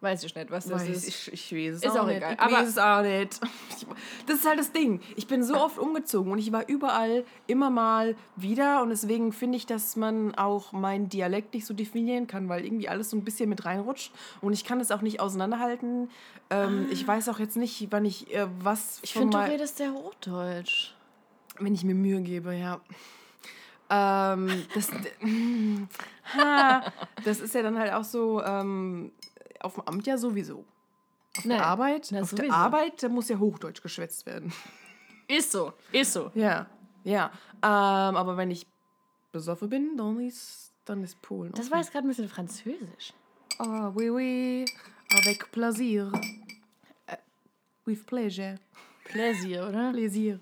[0.00, 1.08] Weiß ich nicht, was das weiß, ist.
[1.08, 2.18] ich, ich weiß es Ist auch, auch nicht.
[2.18, 3.40] egal, Ich aber- weiß es auch nicht.
[4.26, 5.00] Das ist halt das Ding.
[5.16, 9.56] Ich bin so oft umgezogen und ich war überall immer mal wieder und deswegen finde
[9.56, 13.24] ich, dass man auch meinen Dialekt nicht so definieren kann, weil irgendwie alles so ein
[13.24, 16.10] bisschen mit reinrutscht und ich kann es auch nicht auseinanderhalten.
[16.50, 19.92] Ähm, Ich weiß auch jetzt nicht, wann ich äh, was Ich finde, du redest sehr
[19.92, 20.94] Hochdeutsch.
[21.58, 22.80] wenn ich mir Mühe gebe, ja.
[23.90, 24.90] Ähm, das,
[26.36, 26.84] ha,
[27.24, 29.10] das ist ja dann halt auch so ähm,
[29.60, 30.64] auf dem Amt ja sowieso.
[31.36, 32.52] Auf Nee, der Arbeit, auf der sowieso.
[32.52, 34.52] Arbeit, da muss ja Hochdeutsch geschwätzt werden.
[35.28, 36.30] Ist so, ist so.
[36.34, 36.66] Ja,
[37.04, 37.30] ja.
[37.62, 38.66] Ähm, aber wenn ich
[39.30, 41.52] besoffen bin, dann ist, dann ist Polen.
[41.52, 41.70] Das offen.
[41.72, 43.12] war jetzt gerade ein bisschen französisch.
[43.58, 44.64] Ah, oui, oui,
[45.16, 46.10] avec plaisir.
[47.06, 47.16] Äh,
[47.84, 48.56] With pleasure.
[49.04, 49.90] Plaisir, oder?
[49.92, 50.40] Plaisir.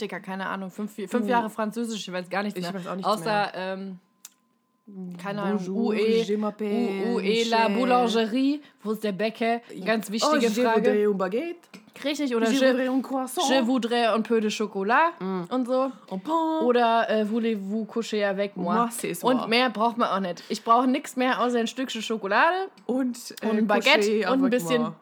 [0.00, 0.70] Dicker, keine Ahnung.
[0.70, 2.74] Fünf, fünf Jahre Französisch, ich weiß gar nichts Ich mehr.
[2.74, 3.52] weiß auch nichts Außer, mehr.
[3.54, 3.98] ähm,
[5.22, 7.68] keine Ahnung, Bonjour, UE, je UE, la.
[7.68, 8.60] Boulangerie.
[8.82, 9.60] Wo ist der Bäcker?
[9.84, 10.76] Ganz Oh, wichtige je Frage.
[10.82, 11.68] voudrais un baguette.
[12.04, 13.42] Richtig, oder Je je, voudrais un croissant.
[13.48, 15.12] je voudrais un peu de chocolat
[15.50, 15.90] und so.
[16.64, 18.88] Oder äh, voulez-vous coucher avec moi?
[18.88, 20.42] Moi, und mehr braucht man auch nicht.
[20.48, 24.50] Ich brauche nichts mehr außer ein Stückchen Schokolade Und, äh, und ein Baguette und ein
[24.50, 24.82] bisschen.
[24.82, 24.92] moi.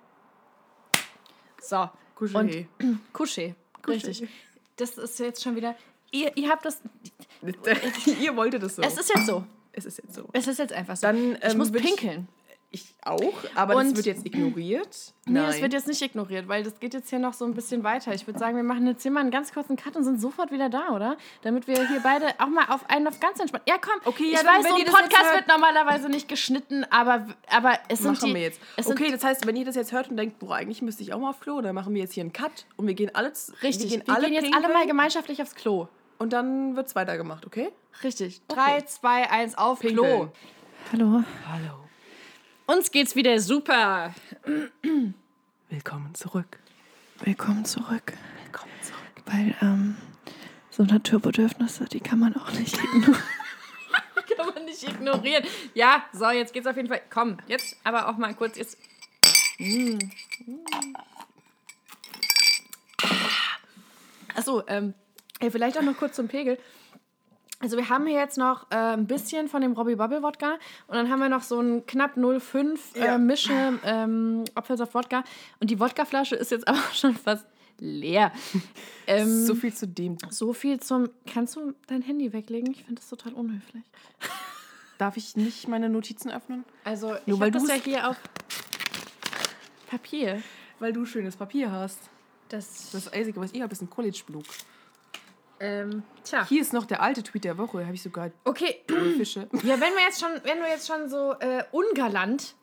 [1.61, 2.39] So, Coucher.
[2.39, 2.67] und
[3.13, 3.55] Coucher.
[3.87, 4.27] Richtig.
[4.77, 5.75] Das ist jetzt schon wieder.
[6.13, 6.81] Ihr, ihr habt das.
[8.21, 8.83] Ihr wolltet es so.
[8.83, 9.45] Es ist jetzt so.
[9.77, 10.29] Es ist jetzt so.
[10.33, 11.07] Es ist jetzt einfach so.
[11.07, 12.29] Dann, ich ähm, muss würd ich- pinkeln.
[12.73, 13.21] Ich auch,
[13.55, 15.15] aber das Und- wird jetzt ignoriert.
[15.25, 15.47] Nee, Nein.
[15.47, 18.13] das wird jetzt nicht ignoriert, weil das geht jetzt hier noch so ein bisschen weiter.
[18.13, 20.51] Ich würde sagen, wir machen jetzt hier mal einen ganz kurzen Cut und sind sofort
[20.51, 21.17] wieder da, oder?
[21.43, 23.63] Damit wir hier beide auch mal auf einen auf ganz entspannt.
[23.69, 23.95] Ja, komm.
[24.05, 27.79] Okay, ich ja, dann, weiß, so ein das Podcast wird normalerweise nicht geschnitten, aber, aber
[27.89, 28.35] es sind machen die.
[28.35, 28.61] wir jetzt.
[28.85, 31.21] Okay, das heißt, wenn ihr das jetzt hört und denkt, boah, eigentlich müsste ich auch
[31.21, 33.91] mal auf Klo, dann machen wir jetzt hier einen Cut und wir gehen alle richtig.
[33.93, 35.87] wir gehen alle jetzt alle mal pinkeln gemeinschaftlich aufs Klo.
[36.19, 37.71] Und dann wird's weitergemacht, okay?
[38.03, 38.41] Richtig.
[38.49, 39.89] Drei, zwei, eins, auf Klo.
[39.89, 40.31] Pinkeln.
[40.93, 41.25] Hallo.
[41.49, 41.75] Hallo.
[42.67, 44.15] Uns geht's wieder super.
[45.71, 46.59] Willkommen zurück.
[47.25, 48.13] Willkommen zurück.
[48.45, 49.01] Willkommen zurück.
[49.27, 49.97] Weil ähm,
[50.71, 53.17] so Naturbedürfnisse, die kann man auch nicht ignorieren.
[54.37, 55.45] kann man nicht nicht ignorieren.
[55.75, 57.03] Ja, so, jetzt geht's auf jeden Fall.
[57.11, 58.57] Komm, jetzt aber auch mal kurz.
[58.57, 58.79] Jetzt.
[59.59, 59.99] Mm.
[64.35, 64.95] Achso, ähm,
[65.41, 66.59] ey, vielleicht auch noch kurz zum Pegel.
[67.61, 70.95] Also wir haben hier jetzt noch äh, ein bisschen von dem Robbie Bubble Wodka und
[70.97, 73.15] dann haben wir noch so ein knapp 0,5 Ja.
[73.15, 75.25] äh, Mische ähm, Apfelsaft Wodka
[75.61, 77.47] und die Wodkaflasche ist jetzt aber schon fast
[77.79, 78.31] leer.
[79.07, 80.19] Ähm, So viel zu dem.
[80.31, 81.09] so viel zum.
[81.33, 82.73] Kannst du dein Handy weglegen?
[82.73, 83.85] Ich finde das total unhöflich.
[84.99, 86.65] Darf ich nicht meine Notizen öffnen?
[86.85, 88.17] Also ich Nur weil habe das ja hier auf
[89.89, 90.43] Papier.
[90.79, 91.99] Weil du schönes Papier hast.
[92.49, 94.45] Das, Das Einzige, was ich habe, ist ein College-Blug.
[95.61, 96.47] Ähm, tja.
[96.49, 97.79] Hier ist noch der alte Tweet der Woche.
[97.79, 98.83] Da habe ich sogar Okay,
[99.17, 99.49] Fische.
[99.63, 102.55] ja, wenn wir jetzt schon, wenn du jetzt schon so äh, ungalant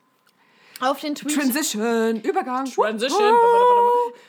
[0.79, 2.65] auf den Tweet Transition, Übergang.
[2.65, 3.33] Transition.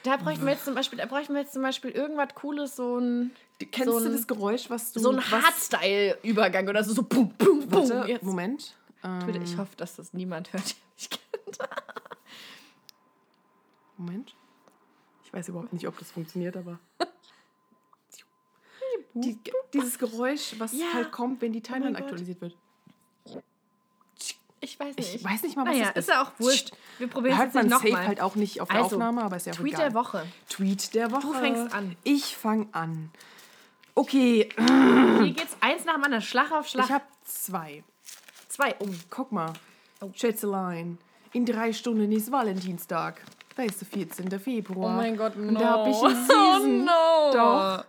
[0.04, 2.98] Da bräuchten wir jetzt zum Beispiel, da bräuchten wir jetzt zum Beispiel irgendwas Cooles, so
[2.98, 3.32] ein,
[3.72, 5.00] Kennst so du ein- das Geräusch, was du...
[5.00, 7.90] so ein Hardstyle-Übergang oder so, so boom, boom, boom.
[7.90, 8.22] Warte, Jetzt.
[8.22, 8.74] Moment.
[9.02, 11.58] Ähm, Ich hoffe, dass das niemand hört, der mich kennt.
[13.96, 14.34] Moment.
[15.24, 16.78] Ich weiß überhaupt nicht, ob das funktioniert, aber...
[19.14, 19.38] Die,
[19.72, 20.86] dieses Geräusch, was Ja.
[20.94, 22.02] halt kommt, wenn die Timeline Gott.
[22.02, 22.56] aktualisiert wird.
[24.60, 25.14] Ich weiß nicht.
[25.16, 26.70] Ich weiß nicht mal, was naja, das ist ja auch wurscht.
[26.98, 28.06] Wir probieren es Hört jetzt man nicht safe nochmal.
[28.06, 29.90] halt auch nicht auf der Also, Aufnahme, aber ist ja Tweet egal.
[29.90, 30.26] der Woche.
[30.48, 31.20] Tweet der Woche.
[31.20, 31.96] Du fängst an.
[32.02, 33.10] Ich fange an.
[33.94, 36.86] Okay, Hier geht's eins nach dem anderen, Schlag auf Schlag.
[36.86, 37.84] ich habe zwei.
[38.48, 38.98] zwei um.
[39.10, 39.52] Guck mal.
[40.14, 40.98] Schätzelein.
[41.32, 43.20] In drei Stunden ist Valentinstag.
[43.56, 44.40] Da ist der 14.
[44.40, 45.04] Februar.
[45.06, 46.84] Oh Gott, Und da habe ich einen süßen.
[46.86, 47.32] no.
[47.32, 47.84] Doch.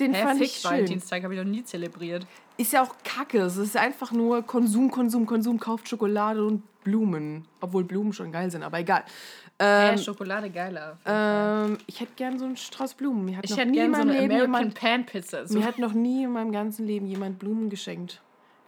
[0.00, 0.70] Den Hä, fand fick, ich schön.
[0.70, 2.26] Valentinstag habe ich noch nie zelebriert.
[2.56, 3.40] Ist ja auch kacke.
[3.40, 5.58] Es ist einfach nur Konsum, Konsum, Konsum.
[5.58, 7.46] Kauft Schokolade und Blumen.
[7.60, 9.04] Obwohl Blumen schon geil sind, aber egal.
[9.60, 10.98] Ähm, Ähm, Schokolade geiler.
[11.04, 13.24] ähm, ich hätte gern so einen Strauß Blumen.
[13.24, 15.06] Mir hat ich noch hätte nie in gerne so meinem eine Leben American jemand, Pan
[15.06, 15.46] Pizza.
[15.46, 15.58] So.
[15.58, 18.20] Mir hat noch nie in meinem ganzen Leben jemand Blumen geschenkt.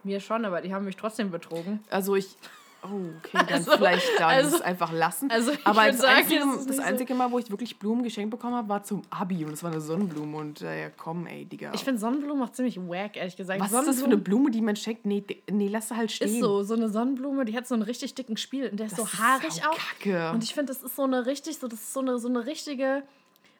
[0.03, 1.79] Mir schon, aber die haben mich trotzdem betrogen.
[1.89, 2.35] Also ich.
[2.83, 2.87] Oh,
[3.19, 5.29] okay, dann Also- vielleicht dann also- es einfach lassen.
[5.29, 8.31] also Aber das, sagen, einzige, ist das so- einzige Mal, wo ich wirklich Blumen geschenkt
[8.31, 9.45] bekommen habe, war zum Abi.
[9.45, 10.37] Und es war eine Sonnenblume.
[10.37, 11.71] Und äh, ja, komm, ey, Digga.
[11.75, 13.59] Ich finde Sonnenblumen auch ziemlich wack, ehrlich gesagt.
[13.61, 15.05] Was ist das für eine Blume, die man schenkt?
[15.05, 16.27] Nee, nee lass sie halt stehen.
[16.29, 18.97] ist so, so eine Sonnenblume, die hat so einen richtig dicken Spiel und der ist
[18.97, 19.77] Das so ist haarig sau auch.
[19.77, 20.31] Kacke.
[20.31, 22.45] Und ich finde, das ist so eine richtig, so, das ist so eine, so eine
[22.45, 23.03] richtige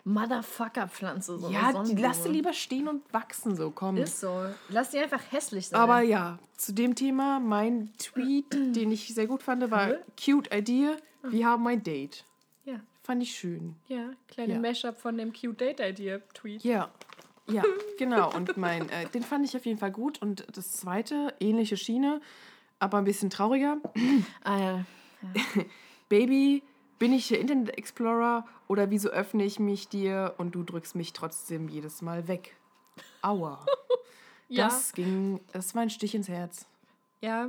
[0.04, 1.38] Motherfucker-Pflanze.
[1.40, 3.98] So ja, die lass sie lieber stehen und wachsen, so komm.
[3.98, 4.46] Ist so.
[4.70, 5.80] Lass die einfach hässlich sein.
[5.80, 10.96] Aber ja, zu dem Thema, mein Tweet, den ich sehr gut fand, war cute idea.
[11.24, 12.26] Wir haben ein Date.
[12.66, 13.76] ja, Fand ich schön.
[13.88, 14.60] ja, kleine Ja.
[14.60, 16.64] Mashup von dem Cute Date Idea Tweet.
[16.64, 16.90] Ja.
[17.48, 17.64] Ja,
[17.98, 18.34] genau.
[18.36, 20.22] Und mein, äh, den fand ich auf jeden Fall gut.
[20.22, 22.22] Und das zweite, ähnliche Schiene,
[22.80, 23.78] aber ein bisschen trauriger.
[24.44, 24.86] Ah, ja.
[26.10, 26.64] Baby,
[27.02, 31.14] bin ich der Internet Explorer oder wieso öffne ich mich dir und du drückst mich
[31.14, 32.56] trotzdem jedes Mal weg?
[33.22, 33.66] Aua.
[34.54, 34.66] Ja.
[34.66, 36.66] Das ging, das war ein Stich ins Herz.
[37.22, 37.48] ja.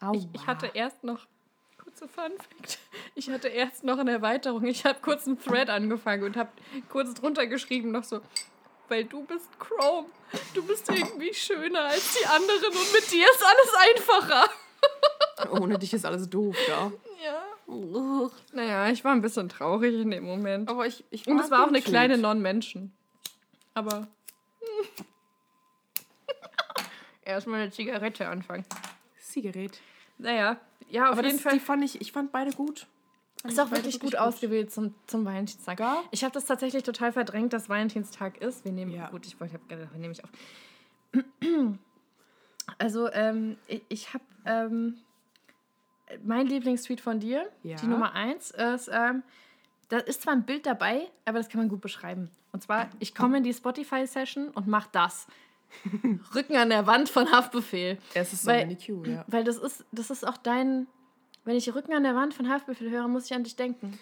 [0.00, 0.14] Aua.
[0.16, 1.28] Ich, ich hatte erst noch,
[1.78, 2.80] kurze Fun Fact,
[3.14, 4.64] ich hatte erst noch eine Erweiterung.
[4.66, 6.50] Ich habe kurz einen Thread angefangen und habe
[6.88, 8.20] kurz drunter geschrieben noch so,
[8.88, 10.08] weil du bist Chrome.
[10.52, 14.50] Du bist irgendwie schöner als die anderen und mit dir ist alles einfacher.
[15.62, 16.90] Ohne dich ist alles doof, ja.
[17.70, 18.30] Ja.
[18.52, 20.68] Naja, ich war ein bisschen traurig in dem Moment.
[20.68, 22.18] Aber ich, ich Und es war auch eine kleine.
[22.18, 22.92] Non-Menschen.
[23.74, 24.08] Aber.
[27.24, 28.64] Erstmal eine Zigarette anfangen.
[29.20, 29.78] Zigarette.
[30.18, 30.56] Naja,
[30.90, 31.52] ja, auf Aber jeden das, Fall.
[31.52, 32.86] die fand ich, ich fand beide gut.
[33.40, 35.78] Fand Ist auch wirklich gut ausgewählt zum, zum Valentinstag.
[35.80, 36.02] Ja?
[36.10, 38.64] Ich habe das tatsächlich total verdrängt, dass Valentinstag ist.
[38.64, 39.08] Wir nehmen, Ja.
[39.08, 40.30] gut, ich wollte, hab gedacht, wir nehmen ich auf.
[42.78, 44.98] Also, ähm, ich, ich habe ähm,
[46.24, 47.76] mein Lieblingstweet von dir, Ja.
[47.76, 49.22] die Nummer eins, ist, ähm,
[49.88, 52.30] da ist zwar ein Bild dabei, aber das kann man gut beschreiben.
[52.52, 55.26] Und zwar, ich komme in die Spotify-Session und mache das.
[56.34, 57.98] Rücken an der Wand von Haftbefehl.
[58.14, 59.24] Es ist so Weil- eine Q, ja.
[59.28, 60.86] Weil das ist, das ist auch dein.
[61.44, 63.98] Wenn ich Rücken an der Wand von Haftbefehl höre, muss ich an dich denken.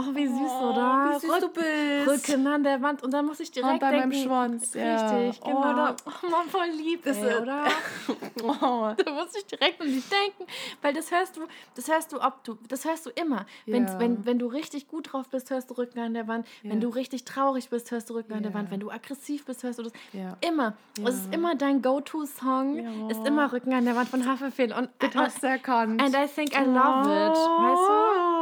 [0.00, 1.10] Oh, wie süß, oder?
[1.12, 2.28] wie süß du bist.
[2.30, 3.02] Rücken an der Wand.
[3.02, 4.08] Und dann muss ich direkt Und bei denken.
[4.10, 5.10] meinem Schwanz, ja.
[5.10, 5.74] Richtig, Oh, genau.
[5.74, 7.64] da- Oh, man, voll lieb, ist- oder?
[8.42, 8.92] Oh.
[9.04, 10.44] Da muss ich direkt an dich denken,
[10.82, 11.40] weil das hörst du,
[11.74, 13.46] das hörst du, ob du, das hörst du immer.
[13.66, 13.98] Wenn, Ja.
[13.98, 16.46] wenn, wenn du richtig gut drauf bist, hörst du Rücken an der Wand.
[16.62, 16.78] Wenn Ja.
[16.80, 18.54] du richtig traurig bist, hörst du Rücken an der.
[18.54, 18.70] Wand.
[18.70, 19.92] Wenn du aggressiv bist, hörst du das.
[20.40, 20.74] Immer.
[21.04, 23.08] Es ist immer dein Go-To-Song.
[23.10, 24.72] Ist immer Rücken an der Wand von Haferfehl.
[24.72, 26.00] Und, Das hast du erkannt.
[26.00, 27.36] and I think I love it.
[27.36, 28.37] Weißt du?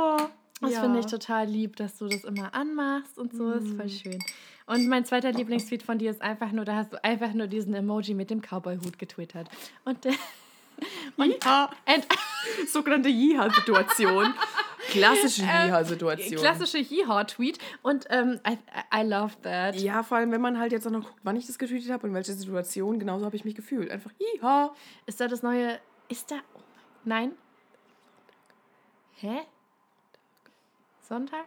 [0.60, 3.52] Das finde ich total lieb, dass du das immer anmachst und so.
[3.52, 4.18] Ist voll schön.
[4.66, 7.74] Und mein zweiter Lieblingstweet von dir ist einfach nur, da hast du einfach nur diesen
[7.74, 9.48] Emoji mit dem Cowboy-Hut getwittert.
[9.84, 10.14] Und der.
[11.16, 11.70] Ja.
[11.86, 12.06] And,
[12.68, 14.34] Sogenannte Jiha-Situation.
[14.90, 16.38] Klassische Ähm, Yeehaw-Situation.
[16.38, 17.58] Klassische Yeehaw-Tweet.
[17.82, 18.58] Und ähm, I,
[18.94, 19.76] I love that.
[19.76, 22.06] Ja, vor allem, wenn man halt jetzt auch noch guckt, wann ich das getweetet habe
[22.06, 23.90] und welche Situation, genauso habe ich mich gefühlt.
[23.90, 24.72] Einfach Yeehaw.
[25.06, 25.78] Ist da das neue.
[26.10, 26.36] Ist da.
[27.04, 27.32] Nein?
[29.14, 29.40] Hä?
[31.08, 31.46] Sonntag?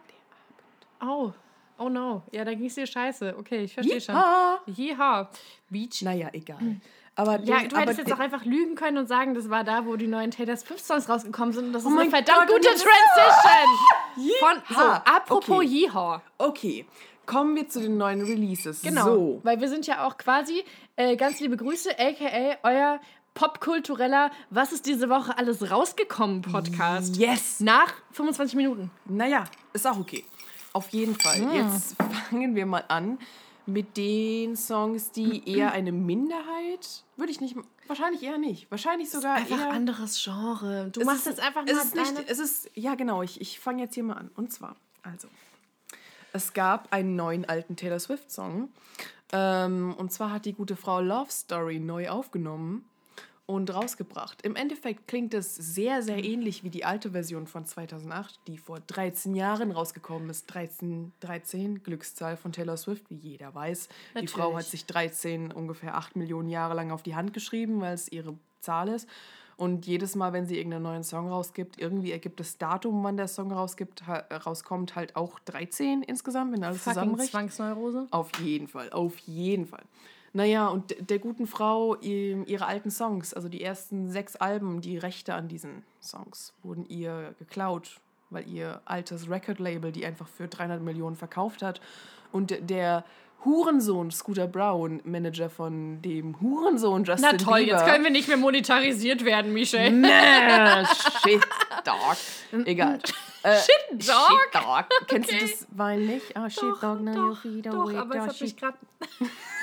[1.02, 1.32] Oh.
[1.78, 2.22] Oh no.
[2.32, 3.34] Ja, da ging es dir scheiße.
[3.38, 4.14] Okay, ich verstehe schon.
[4.66, 5.28] Yeehaw.
[5.70, 6.02] Beach.
[6.02, 6.58] Naja, egal.
[7.16, 9.84] Aber Ja, du aber hättest jetzt auch einfach lügen können und sagen, das war da,
[9.86, 11.66] wo die neuen Taylor Swift Songs rausgekommen sind.
[11.66, 14.30] Und das ist Oh mein eine verdammt Gott, gute Transition.
[14.40, 15.64] Von, so, apropos Okay.
[15.66, 16.20] Yeehaw.
[16.38, 16.86] Okay,
[17.26, 18.82] kommen wir zu den neuen Releases.
[18.82, 19.04] Genau.
[19.04, 19.40] So.
[19.42, 20.64] Weil wir sind ja auch quasi,
[20.96, 23.00] äh, ganz liebe Grüße, aka euer
[23.34, 27.16] popkultureller Was ist diese Woche alles rausgekommen Podcast.
[27.16, 27.60] Yes.
[27.60, 28.90] Nach 25 Minuten.
[29.06, 30.24] Naja, ist auch okay.
[30.72, 31.46] Auf jeden Fall.
[31.46, 31.54] Ah.
[31.54, 31.96] Jetzt
[32.30, 33.18] fangen wir mal an
[33.66, 38.70] mit den Songs, die eher eine Minderheit, würde ich nicht, wahrscheinlich eher nicht.
[38.70, 39.70] Wahrscheinlich sogar Einfach eher.
[39.70, 40.88] anderes Genre.
[40.92, 43.60] Du Es machst jetzt einfach es mal ist nicht, es ist ja genau ich, ich
[43.60, 45.28] fange jetzt hier mal an und zwar also
[46.32, 48.70] es gab einen neuen alten Taylor Swift Song
[49.32, 52.84] ähm, und zwar hat die gute Frau Love Story neu aufgenommen
[53.50, 54.42] und rausgebracht.
[54.42, 58.78] Im Endeffekt klingt es sehr, sehr ähnlich wie die alte Version von 2008, die vor
[58.78, 60.46] 13 Jahren rausgekommen ist.
[60.46, 63.88] 13, 13 Glückszahl von Taylor Swift, wie jeder weiß.
[64.20, 64.70] Die Frau hat Natürlich.
[64.70, 68.88] sich 13 ungefähr 8 Millionen Jahre lang auf die Hand geschrieben, weil es ihre Zahl
[68.88, 69.08] ist.
[69.56, 73.28] Und jedes Mal, wenn sie irgendeinen neuen Song rausgibt, irgendwie ergibt das Datum, wann der
[73.28, 77.32] Song rausgibt, ha rauskommt, halt auch 13 insgesamt, wenn alles zusammenbricht.
[77.32, 78.06] Zwangsneurose.
[78.12, 79.82] Auf jeden Fall, auf jeden Fall.
[80.32, 85.34] Naja, und der guten Frau ihre alten Songs, also die ersten sechs Alben, die Rechte
[85.34, 87.98] an diesen Songs wurden ihr geklaut,
[88.30, 91.80] weil ihr altes Record-Label die einfach für 300 Millionen verkauft hat.
[92.30, 93.04] Und der
[93.44, 97.72] Hurensohn Scooter Brown, Manager von dem Hurensohn Justin Na toll, Bieber.
[97.78, 99.90] jetzt können wir nicht mehr monetarisiert werden, Michelle.
[99.90, 100.84] Nee,
[101.24, 101.40] shit,
[101.84, 102.16] dog.
[102.66, 102.98] Egal.
[103.42, 104.16] Äh, Shit, Dog?
[104.28, 104.84] Shit, dog.
[105.06, 105.38] Kennst Okay.
[105.38, 106.36] du das Wein nicht?
[106.36, 108.76] Ah, shit, dog, now your feet are doch, aber ah, hat mich gerade...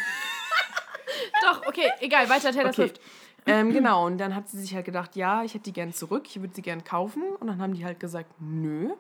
[1.47, 2.87] doch, okay, egal, weiter Taylor Okay.
[2.87, 3.01] Swift.
[3.45, 6.25] Ähm, genau, und dann hat sie sich halt gedacht, ja, ich hätte die gern zurück,
[6.27, 7.23] ich würde sie gern kaufen.
[7.39, 8.91] Und dann haben die halt gesagt, nö.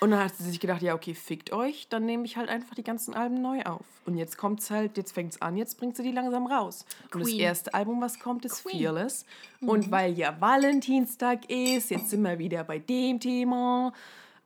[0.00, 2.74] Und dann hat sie sich gedacht, ja, okay, fickt euch, dann nehme ich halt einfach
[2.74, 3.84] die ganzen Alben neu auf.
[4.06, 6.86] Und jetzt kommt's halt, jetzt fängt's an, jetzt bringt sie die langsam raus.
[7.12, 7.40] Und das Queen.
[7.40, 8.80] erste Album, was kommt, ist Queen.
[8.80, 9.26] Fearless.
[9.60, 13.92] Und weil ja Valentinstag ist, jetzt sind wir wieder bei dem Thema,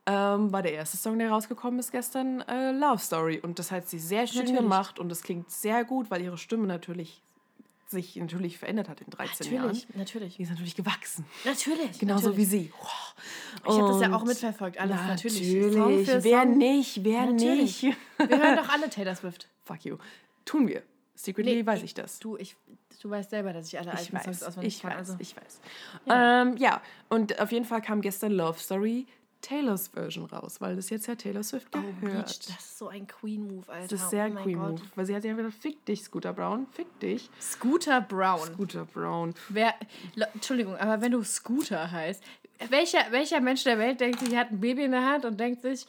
[0.07, 3.39] ähm, war der erste Song, der rausgekommen ist gestern, äh, Love Story.
[3.41, 4.61] Und das hat sie sehr schön Natürlich.
[4.61, 7.21] gemacht und das klingt sehr gut, weil ihre Stimme natürlich
[7.87, 9.99] sich natürlich verändert hat in 13 Natürlich, Jahren.
[9.99, 10.35] natürlich.
[10.37, 11.23] Die ist natürlich gewachsen.
[11.45, 11.99] Natürlich.
[11.99, 12.37] Genauso natürlich.
[12.51, 12.73] wie sie.
[13.63, 15.53] Ich habe das ja auch mitverfolgt, alles natürlich.
[15.53, 16.07] Natürlich.
[16.07, 16.57] Song Wer Song.
[16.57, 17.03] nicht?
[17.03, 17.83] Wer Natürlich.
[17.83, 17.97] nicht?
[18.27, 19.47] Wir hören doch alle Taylor Swift.
[19.63, 19.97] Fuck you.
[20.45, 20.81] Tun wir.
[21.13, 22.19] Secretly Nee, weiß ich das.
[22.19, 22.55] Du, ich,
[23.01, 24.91] du weißt selber, dass ich alle Ich alten Songs weiß, auswendig ich kann.
[24.91, 25.15] weiß, Also.
[25.19, 25.59] ich weiß.
[26.05, 26.41] Ja.
[26.41, 29.05] Ähm, ja, und auf jeden Fall kam gestern Love Story
[29.45, 32.25] Taylors Version raus, weil das jetzt ja Taylor Swift Oh, gehört.
[32.27, 33.87] Beach, das ist so ein Queen-Move, Alter.
[33.87, 34.71] das ist sehr oh mein Queen Gott.
[34.71, 37.29] Move, weil sie hat ja gesagt, fick dich, Scooter Brown, fick dich.
[37.39, 38.39] Scooter Brown.
[38.53, 39.33] Scooter Brown.
[39.49, 39.73] Wer,
[40.33, 42.23] Entschuldigung, aber wenn du Scooter heißt,
[42.69, 45.39] welcher, welcher Mensch der Welt denkt sich, er hat ein Baby in der Hand und
[45.39, 45.85] denkt sich,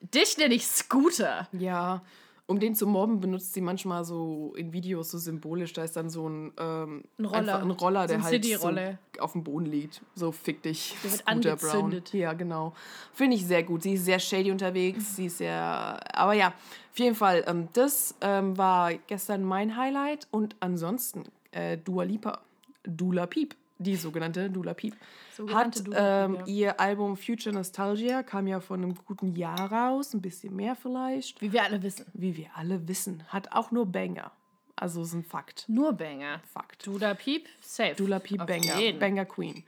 [0.00, 1.48] dich nenne ich Scooter.
[1.52, 2.02] Ja,
[2.50, 5.72] um den zu mobben, benutzt sie manchmal so in Videos so symbolisch.
[5.72, 7.62] Da ist dann so ein, ähm, Ein Roller.
[7.62, 8.98] ein Roller, So der ein halt City-Roller.
[9.14, 10.02] so auf dem Boden liegt.
[10.16, 10.96] So fick dich.
[10.96, 12.10] Der wird Scooter angezündet.
[12.10, 12.20] Brown.
[12.20, 12.74] Ja, genau.
[13.12, 13.84] Finde ich sehr gut.
[13.84, 15.14] Sie ist sehr shady unterwegs.
[15.14, 16.00] Sie ist sehr.
[16.12, 17.44] Aber ja, auf jeden Fall.
[17.46, 20.26] Ähm, das ähm, war gestern mein Highlight.
[20.32, 22.40] Und ansonsten äh, Dua Lipa.
[22.82, 23.54] Dula Piep.
[23.80, 24.94] Die sogenannte Dula Piep.
[25.36, 26.46] Sogenannte Hat Dula ähm, ja.
[26.46, 31.40] ihr Album Future Nostalgia, kam ja vor einem guten Jahr raus, ein bisschen mehr vielleicht
[31.40, 32.04] Wie wir alle wissen.
[32.12, 34.32] wie wir alle wissen, hat auch nur Banger.
[34.76, 35.64] Also ist ein Fakt.
[35.68, 36.40] Nur Banger.
[36.52, 36.86] Fakt.
[36.86, 37.94] Dula Piep, safe.
[37.96, 38.78] Dula Peep Auf Banger.
[38.78, 38.98] jeden.
[38.98, 39.62] Banger Queen.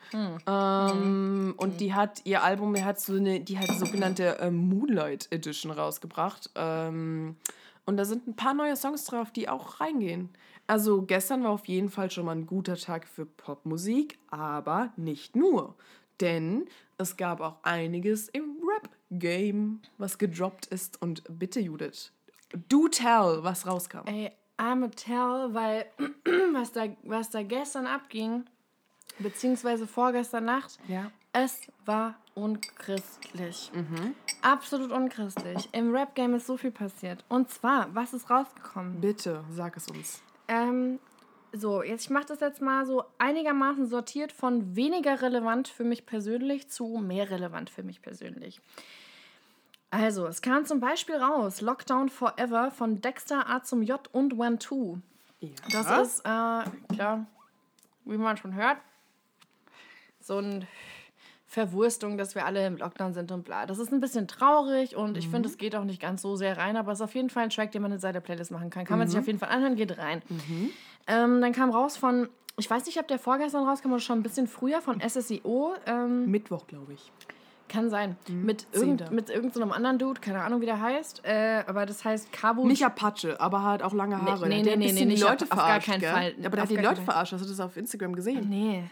[0.46, 5.28] Ähm, Und die hat ihr Album, die hat so eine, die hat sogenannte ähm, Moonlight
[5.30, 6.50] Edition rausgebracht.
[6.54, 7.36] Ähm,
[7.84, 10.30] und da sind ein paar neue Songs drauf, die auch reingehen.
[10.66, 15.36] Also gestern war auf jeden Fall schon mal ein guter Tag für Popmusik, aber nicht
[15.36, 15.74] nur.
[16.20, 16.66] Denn
[16.98, 21.00] es gab auch einiges im Rap-Game, was gedroppt ist.
[21.02, 22.12] Und bitte, Judith,
[22.68, 24.06] do tell, was rauskam.
[24.06, 25.86] Ey, I'm a tell, weil
[26.54, 28.44] was da, was da gestern abging,
[29.18, 31.10] beziehungsweise vorgestern Nacht, Ja.
[31.32, 33.70] es war unchristlich.
[34.42, 35.68] Absolut unchristlich.
[35.72, 37.24] Im Rap-Game ist so viel passiert.
[37.28, 39.00] Und zwar, was ist rausgekommen?
[39.00, 40.22] Bitte, sag es uns.
[40.52, 40.98] Ähm,
[41.52, 46.06] so, jetzt ich mache das jetzt mal so einigermaßen sortiert von weniger relevant für mich
[46.06, 48.60] persönlich zu mehr relevant für mich persönlich.
[49.90, 54.58] Also, es kam zum Beispiel raus Lockdown Forever von Dexter A zum J und One
[54.58, 54.98] Two.
[55.70, 57.26] Das ist, äh, klar,
[58.04, 58.78] wie man schon hört,
[60.20, 60.66] so ein
[61.52, 63.66] Verwurstung, dass wir alle im Lockdown sind und bla.
[63.66, 65.32] Das ist ein bisschen traurig und ich Mhm.
[65.32, 67.42] finde, es geht auch nicht ganz so sehr rein, aber es ist auf jeden Fall
[67.44, 68.86] ein Track, den man in seiner Playlist machen kann.
[68.86, 69.10] Kann man Mhm.
[69.10, 70.22] sich auf jeden Fall anhören, geht rein.
[71.06, 74.22] Ähm, dann kam raus von, ich weiß nicht, ob der vorgestern rauskam oder schon ein
[74.22, 75.74] bisschen früher, von SSIO.
[75.86, 77.12] Ähm, Mittwoch, glaube ich.
[77.68, 78.16] kann sein.
[78.28, 81.22] Mit, irgend, mit irgendeinem anderen Dude, keine Ahnung, wie der heißt.
[81.24, 82.66] Äh, aber das heißt Cabo.
[82.66, 84.46] Nicht Apache, aber hat auch lange Haare.
[84.46, 86.10] nee, nee, nee, bisschen nicht die Leute auf- auf gar verarscht, keinen gell?
[86.12, 86.34] Fall.
[86.44, 87.32] Aber der hat die Leute verarscht.
[87.32, 88.46] Hast du das auf Instagram gesehen?
[88.50, 88.84] Nee.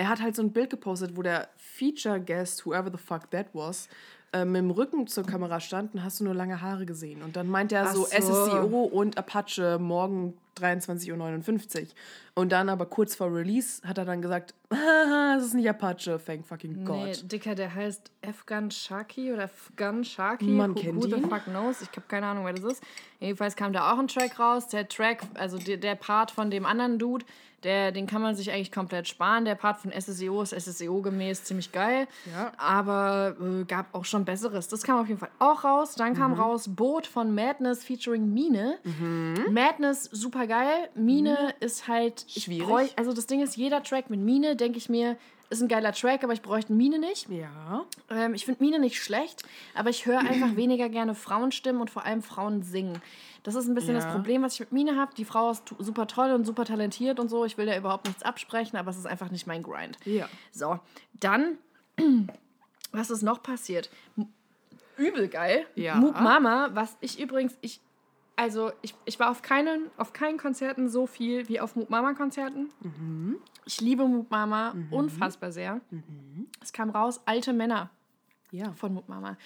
[0.00, 3.48] Er hat halt so ein Bild gepostet, wo der Feature Guest, whoever the fuck that
[3.52, 3.86] was,
[4.32, 7.22] äh, mit dem Rücken zur Kamera stand und hast du nur lange Haare gesehen.
[7.22, 8.06] Und dann meint er so, so.
[8.06, 11.86] SSCO und Apache morgen 23.59 Uhr.
[12.34, 16.18] Und dann aber kurz vor Release hat er dann gesagt, haha, es ist nicht Apache,
[16.24, 17.04] thank fucking God.
[17.06, 20.44] Nee, Dicker, der heißt Afghan Shaki oder Afghan Shaki.
[20.46, 21.28] Man who, kennt who the ihn.
[21.28, 21.82] fuck knows?
[21.82, 22.82] Ich habe keine Ahnung, wer das ist.
[23.18, 24.68] Jedenfalls kam da auch ein Track raus.
[24.68, 27.26] Der Track, also der, der Part von dem anderen Dude,
[27.64, 29.44] der, den kann man sich eigentlich komplett sparen.
[29.44, 32.06] Der Part von SSEO ist SSEO gemäß ziemlich geil.
[32.32, 32.52] Ja.
[32.56, 34.68] Aber äh, gab auch schon Besseres.
[34.68, 35.94] Das kam auf jeden Fall auch raus.
[35.96, 36.40] Dann kam Mhm.
[36.40, 38.78] raus Boot von Madness featuring Mine.
[39.50, 40.88] Madness, super geil.
[40.94, 42.24] Mine ist halt.
[42.28, 42.66] Schwierig.
[42.68, 45.16] bräuch- Also das Ding ist, jeder Track mit Mine, denke ich mir,
[45.50, 47.28] ist ein geiler Track, aber ich bräuchte Mine nicht.
[47.28, 47.84] Ja.
[48.08, 49.42] Ähm, ich finde Mine nicht schlecht,
[49.74, 53.02] aber ich höre einfach weniger gerne Frauenstimmen und vor allem Frauen singen.
[53.42, 54.00] Das ist ein bisschen Ja.
[54.02, 55.12] das Problem, was ich mit Mine habe.
[55.16, 57.44] Die Frau ist super toll und super talentiert und so.
[57.44, 59.96] Ich will da überhaupt nichts absprechen, aber es ist einfach nicht mein Grind.
[60.04, 60.28] Ja.
[60.52, 60.78] So,
[61.18, 61.58] dann,
[62.92, 63.90] was ist noch passiert?
[64.96, 65.66] Übel geil.
[65.74, 65.94] Ja.
[65.96, 67.80] Moop Mama, was ich übrigens, ich,
[68.40, 72.14] also ich, ich war auf keinen, auf keinen Konzerten so viel wie auf Moop Mama
[72.14, 72.70] Konzerten.
[73.66, 75.82] Ich liebe Moop Mama unfassbar sehr.
[76.62, 77.90] Es kam raus, alte Männer
[78.50, 78.72] Ja.
[78.72, 79.36] von Moop Mama.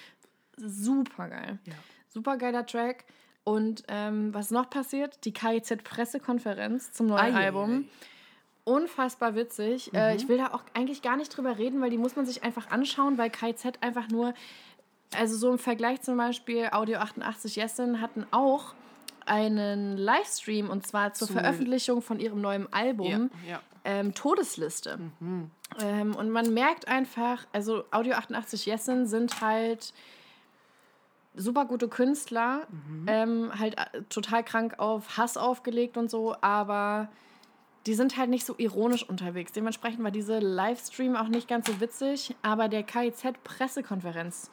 [0.57, 1.59] Super geil.
[1.65, 1.75] Ja.
[2.09, 3.05] Super geiler Track.
[3.43, 5.25] Und ähm, was noch passiert?
[5.25, 7.89] Die KIZ-Pressekonferenz zum neuen ei, Album.
[8.63, 9.93] Unfassbar witzig.
[9.93, 12.45] Äh, ich will da auch eigentlich gar nicht drüber reden, weil die muss man sich
[12.45, 14.33] einfach anschauen, weil KIZ einfach nur,
[15.17, 18.75] also so im Vergleich zum Beispiel Audio 88 Yesin hatten auch
[19.27, 23.53] einen Livestream und zwar zur Zu- Veröffentlichung von ihrem neuen Album Ja.
[23.53, 23.61] ja.
[23.85, 24.99] ähm, Todesliste.
[25.81, 29.95] Ähm, und man merkt einfach, also Audio 88 Jessen sind halt
[31.37, 32.67] super gute Künstler,
[33.07, 37.09] ähm, halt äh, total krank auf Hass aufgelegt und so, aber
[37.87, 39.53] die sind halt nicht so ironisch unterwegs.
[39.53, 44.51] Dementsprechend war diese Livestream auch nicht ganz so witzig, aber der KIZ-Pressekonferenz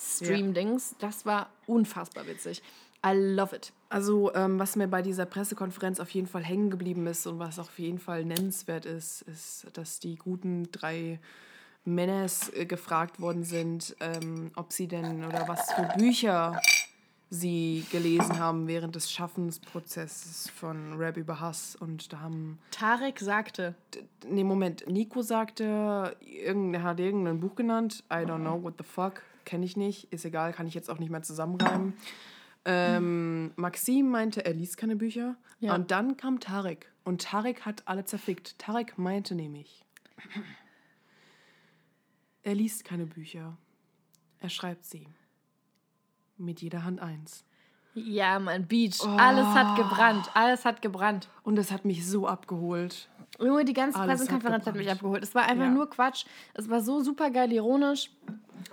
[0.00, 2.62] Stream-Dings, das war unfassbar witzig.
[3.04, 3.72] I love it.
[3.88, 7.58] Also, ähm, was mir bei dieser Pressekonferenz auf jeden Fall hängen geblieben ist und was
[7.58, 11.18] auf jeden Fall nennenswert ist, ist, dass die guten drei
[11.84, 16.60] Männers äh, gefragt worden sind, ähm, ob sie denn oder was für Bücher
[17.30, 21.76] sie gelesen haben während des Schaffensprozesses von Rap über Hass.
[21.76, 23.74] Und da haben Tarek sagte,
[24.28, 24.84] Nee, Moment.
[24.88, 28.04] Nico sagte, irgendein, er hat irgendein Buch genannt.
[28.10, 29.22] I don't know, what the fuck.
[29.44, 30.12] Kenne ich nicht.
[30.12, 31.94] Ist egal, kann ich jetzt auch nicht mehr zusammenreimen.
[32.64, 35.36] Ähm, Maxim meinte, er liest keine Bücher.
[35.60, 35.74] Ja.
[35.74, 36.92] Und dann kam Tarek.
[37.04, 38.58] Und Tarek hat alle zerfickt.
[38.58, 39.84] Tarek meinte nämlich,
[42.42, 43.56] er liest keine Bücher.
[44.40, 45.08] Er schreibt sie.
[46.36, 47.44] Mit jeder Hand eins.
[47.94, 51.28] Ja, Mann, Beach, alles hat gebrannt, alles hat gebrannt.
[51.42, 53.08] Und das hat mich so abgeholt.
[53.38, 54.98] Junge, die ganze Alles hat Pressekonferenz hat mich gebrannt.
[55.00, 55.22] abgeholt.
[55.22, 55.70] Es war einfach Ja.
[55.70, 56.24] nur Quatsch.
[56.54, 58.10] Es war so super geil ironisch.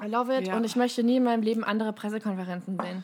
[0.03, 0.47] I love it.
[0.47, 0.57] Ja.
[0.57, 3.03] Und ich möchte nie in meinem Leben andere Pressekonferenzen sehen.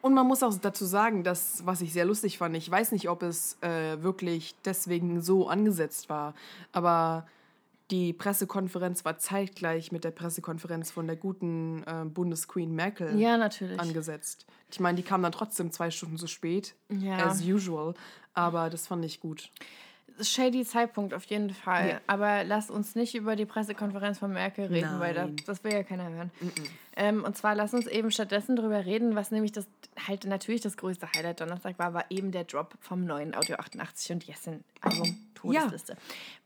[0.00, 3.08] Und man muss auch dazu sagen, dass, was ich sehr lustig fand, ich weiß nicht,
[3.08, 6.34] ob es äh, wirklich deswegen so angesetzt war,
[6.72, 7.26] aber
[7.92, 13.78] die Pressekonferenz war zeitgleich mit der Pressekonferenz von der guten äh, Bundesqueen Merkel Ja, natürlich.
[13.78, 14.46] angesetzt.
[14.70, 17.26] Ich meine, die kam dann trotzdem zwei Stunden zu spät, Ja.
[17.26, 17.92] as usual,
[18.32, 19.50] aber das fand ich gut.
[20.20, 21.88] Shady Zeitpunkt auf jeden Fall.
[21.88, 22.00] Ja.
[22.06, 25.36] Aber lass uns nicht über die Pressekonferenz von Merkel reden, weil das, Nein.
[25.46, 26.30] das will ja keiner hören.
[26.96, 29.66] Ähm, und zwar lass uns eben stattdessen darüber reden, was nämlich das
[30.06, 34.12] halt natürlich das größte Highlight Donnerstag war, war eben der Drop vom neuen Audio 88
[34.12, 35.96] und Jessen Album Todesliste.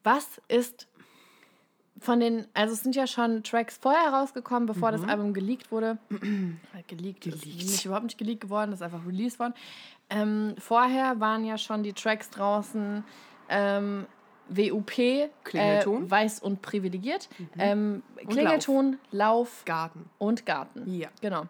[0.05, 0.87] Was ist
[1.99, 5.99] von den, also es sind ja schon Tracks vorher rausgekommen, bevor das Album geleakt wurde.
[6.11, 7.63] Äh, geleakt, ist Geleakt.
[7.63, 9.55] nicht überhaupt nicht geleakt geworden, das ist einfach released worden.
[10.11, 13.03] Ähm, vorher waren ja schon die Tracks draußen
[13.49, 14.07] ähm,
[14.49, 14.91] WUP,
[15.45, 16.07] Klingelton.
[16.07, 17.29] Äh, weiß und privilegiert,
[17.59, 19.65] ähm, Klingelton, Lauf.
[19.65, 20.09] Garten.
[20.19, 20.89] und Garten.
[20.89, 21.09] Ja.
[21.21, 21.47] Genau.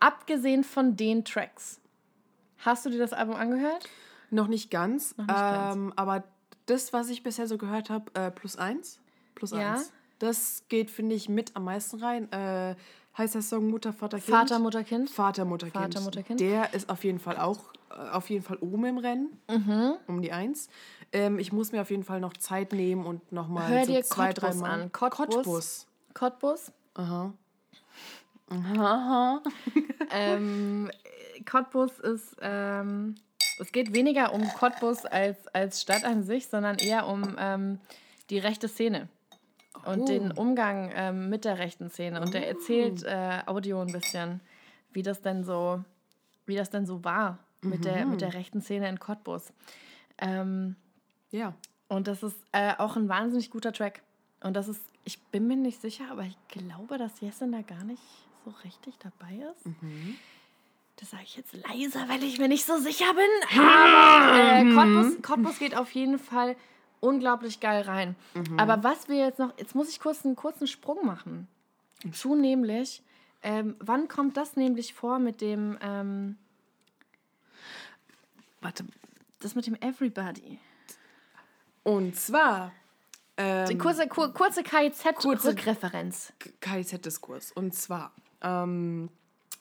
[0.00, 1.80] Abgesehen von den Tracks,
[2.58, 3.88] hast du dir das Album angehört?
[4.30, 5.76] Noch nicht ganz, Noch nicht ganz.
[5.76, 6.24] ähm, aber
[6.66, 8.98] das, was ich bisher so gehört habe, äh, plus eins.
[9.36, 9.74] Plus Ja.
[9.74, 9.92] eins.
[10.18, 12.32] Das geht, finde ich, mit am meisten rein.
[12.32, 12.74] Äh,
[13.16, 14.28] heißt der Song Mutter, Vater, Kind?
[14.36, 15.10] Vater, Mutter, Kind.
[15.10, 15.94] Vater, Mutter, Kind.
[15.94, 16.40] Vater, Mutter, Kind.
[16.40, 17.58] Der ist auf jeden Fall auch
[17.90, 19.40] äh, auf jeden Fall oben im Rennen.
[19.48, 19.94] Mhm.
[20.06, 20.68] Um die Eins.
[21.12, 24.32] Ähm, ich muss mir auf jeden Fall noch Zeit nehmen und nochmal so dir zwei,
[24.32, 24.70] Cottbus drei Mal.
[24.82, 24.92] an.
[24.92, 25.28] Cottbus.
[25.28, 25.86] Cottbus.
[26.14, 26.72] Cottbus.
[26.94, 27.32] Aha.
[28.50, 29.42] Aha.
[30.10, 30.90] ähm,
[31.50, 33.16] Cottbus ist, ähm,
[33.58, 37.80] es geht weniger um Cottbus als, als Stadt an sich, sondern eher um ähm,
[38.30, 39.08] die rechte Szene
[39.84, 40.06] und Oh.
[40.06, 42.20] den Umgang ähm, mit der rechten Szene.
[42.20, 44.40] Und der erzählt äh, Audio ein bisschen,
[44.92, 45.82] wie das denn so,
[46.46, 49.52] wie das denn so war mit, der, mit der rechten Szene in Cottbus.
[50.18, 50.76] Ähm,
[51.30, 51.54] Ja.
[51.88, 54.02] und das ist äh, auch ein wahnsinnig guter Track.
[54.42, 57.84] Und das ist, ich bin mir nicht sicher, aber ich glaube, dass Jessen da gar
[57.84, 58.02] nicht
[58.44, 59.74] so richtig dabei ist.
[60.96, 63.60] Das sage ich jetzt leiser, weil ich mir nicht so sicher bin.
[63.60, 66.56] Aber äh, Cottbus, Cottbus geht auf jeden Fall
[67.00, 68.16] unglaublich geil rein.
[68.56, 71.48] Aber was wir jetzt noch, jetzt muss ich kurz einen kurzen Sprung machen.
[72.12, 73.02] Zu nämlich,
[73.42, 76.36] ähm, wann kommt das nämlich vor mit dem, ähm,
[78.60, 78.84] Warte.
[79.40, 80.58] das mit dem Everybody?
[81.84, 82.72] Und zwar
[83.36, 86.32] ähm, Kurze, kur, kurze Kurze- KIZ-Rückreferenz.
[86.60, 87.52] KIZ-Diskurs.
[87.52, 89.10] Und zwar, ähm,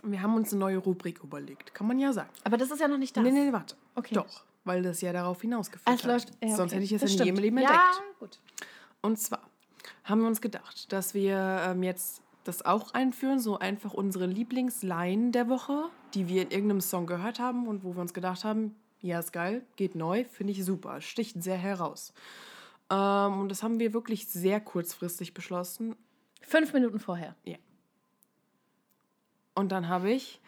[0.03, 1.73] wir haben uns eine neue Rubrik überlegt.
[1.75, 2.29] Kann man ja sagen.
[2.45, 3.23] Aber das ist ja noch nicht das.
[3.23, 3.75] Nee, nee, warte.
[3.95, 4.15] Okay.
[4.15, 6.28] Doch, weil das ja darauf hinausgeführt Es hat.
[6.43, 6.76] ja, Sonst okay.
[6.76, 7.39] hätte ich es ja Das im stimmt.
[7.39, 8.20] Leben Ja, entdeckt.
[8.20, 8.39] gut.
[9.01, 9.41] Und zwar
[10.03, 15.32] haben wir uns gedacht, dass wir ähm, jetzt das auch einführen, so einfach unsere Lieblingsline
[15.32, 18.76] der Woche, die wir in irgendeinem Song gehört haben und wo wir uns gedacht haben,
[19.01, 22.13] ja, ist geil, geht neu, finde ich super, sticht sehr heraus.
[22.91, 25.95] Ähm, und das haben wir wirklich sehr kurzfristig beschlossen.
[26.41, 27.36] Fünf Minuten vorher.
[29.55, 30.39] Und dann habe ich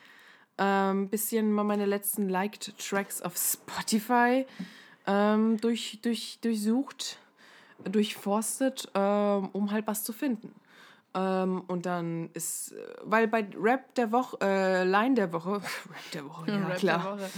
[0.58, 4.45] ähm, bisschen mal meine letzten Liked Tracks auf Spotify
[5.05, 7.18] ähm, durch, durch, durchsucht,
[7.84, 10.53] durchforstet, ähm, um halt was zu finden.
[11.14, 16.26] Ähm, und dann ist, weil bei Rap der Woche, äh, Line der Woche, Rap der
[16.26, 17.05] Woche, ja Rap der klar.
[17.05, 17.30] Woche.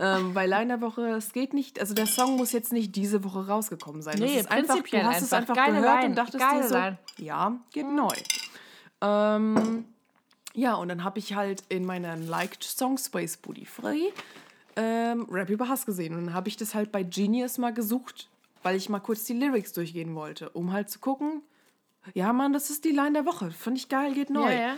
[0.00, 3.24] Ähm, bei Line der Woche, es geht nicht, also der Song muss jetzt nicht diese
[3.24, 4.18] Woche rausgekommen sein.
[4.18, 5.54] Nee, das ist einfach, du hast es einfach.
[5.56, 6.98] einfach Geile gehört Line, und dachtest geile dir so, Line.
[7.18, 8.14] ja, geht neu.
[9.00, 9.86] Ähm,
[10.54, 14.10] ja, und dann habe ich halt in meiner Liked Song Space Booty Free
[14.76, 16.14] ähm, Rap über Hass gesehen.
[16.14, 18.28] Und dann habe ich das halt bei Genius mal gesucht,
[18.62, 21.42] weil ich mal kurz die Lyrics durchgehen wollte, um halt zu gucken,
[22.14, 23.50] ja, Mann, das ist die Line der Woche.
[23.50, 24.52] Fand ich geil, geht neu.
[24.52, 24.76] Ja,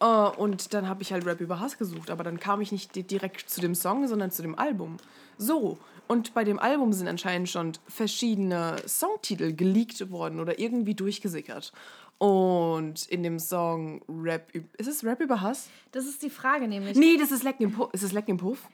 [0.00, 0.28] ja.
[0.30, 2.94] Äh, und dann habe ich halt Rap über Hass gesucht, aber dann kam ich nicht
[2.96, 4.96] di- direkt zu dem Song, sondern zu dem Album.
[5.38, 11.72] So, und bei dem Album sind anscheinend schon verschiedene Songtitel geleakt worden oder irgendwie durchgesickert.
[12.18, 15.68] Und in dem Song Rap, ist es Rap über Hass?
[15.92, 16.96] Das ist die Frage nämlich.
[16.96, 17.92] Nee, das ist Lecken im Puff.
[17.92, 18.68] Ist es Lecken im Puff?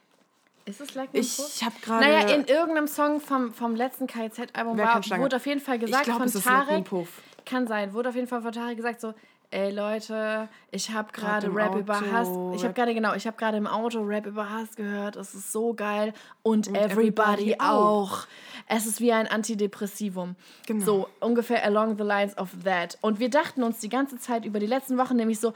[0.66, 2.06] Ist es Like Ich habe gerade.
[2.06, 6.20] Naja, in irgendeinem Song vom, vom letzten KZ-Album wurde auf jeden Fall gesagt ich glaube,
[6.20, 6.84] von es ist Lecken im Tarek.
[6.84, 7.22] Puff.
[7.46, 9.14] Kann sein, wurde auf jeden Fall von Tarek gesagt so,
[9.50, 13.36] ey Leute, ich habe gerade Rap über Auto, Hass, ich habe gerade genau, ich habe
[13.36, 18.12] gerade im Auto Rap über Hass gehört, es ist so geil und, everybody, everybody auch.
[18.12, 18.26] auch.
[18.68, 20.36] Es ist wie ein Antidepressivum.
[20.66, 20.84] Genau.
[20.84, 22.96] So ungefähr along the lines of that.
[23.00, 25.52] Und wir dachten uns die ganze Zeit über die letzten Wochen nämlich so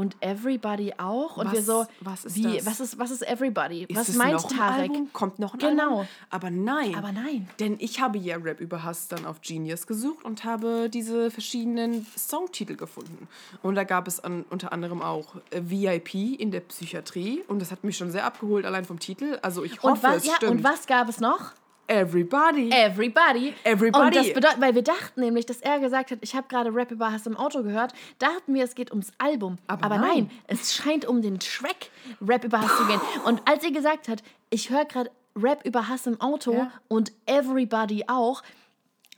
[0.00, 2.64] und everybody auch und wir Was- so was ist wie das?
[2.66, 3.84] was ist was ist everybody?
[3.84, 4.90] Ist was es meint noch ein Tarek?
[4.90, 5.12] Album?
[5.12, 5.90] Kommt noch ein Genau.
[5.98, 6.08] Album?
[6.30, 6.94] Aber nein.
[6.94, 7.48] Aber nein.
[7.60, 12.06] Denn ich habe ja Rap über Hass dann auf Genius gesucht und habe diese verschiedenen
[12.16, 13.28] Songtitel gefunden.
[13.62, 17.42] Und da gab es an, unter anderem auch äh, VIP in der Psychiatrie.
[17.48, 19.38] Und das hat mich schon sehr abgeholt, allein vom Titel.
[19.42, 20.52] Also ich hoffe, Und was, es ja, stimmt.
[20.52, 21.52] und was gab es noch?
[21.90, 22.70] Everybody.
[22.70, 23.52] Everybody.
[23.64, 24.06] Everybody.
[24.06, 26.92] Und das bedeutet, weil wir dachten nämlich, dass er gesagt hat, ich habe gerade Rap
[26.92, 29.58] über Hass im Auto gehört, dachten wir, es geht ums Album.
[29.66, 30.08] Aber Aber, nein.
[30.28, 30.30] nein.
[30.46, 33.00] es scheint um den Track Rap über Hass zu gehen.
[33.24, 36.70] Und als er gesagt hat, ich höre gerade Rap über Hass im Auto Ja.
[36.88, 38.42] und Everybody auch,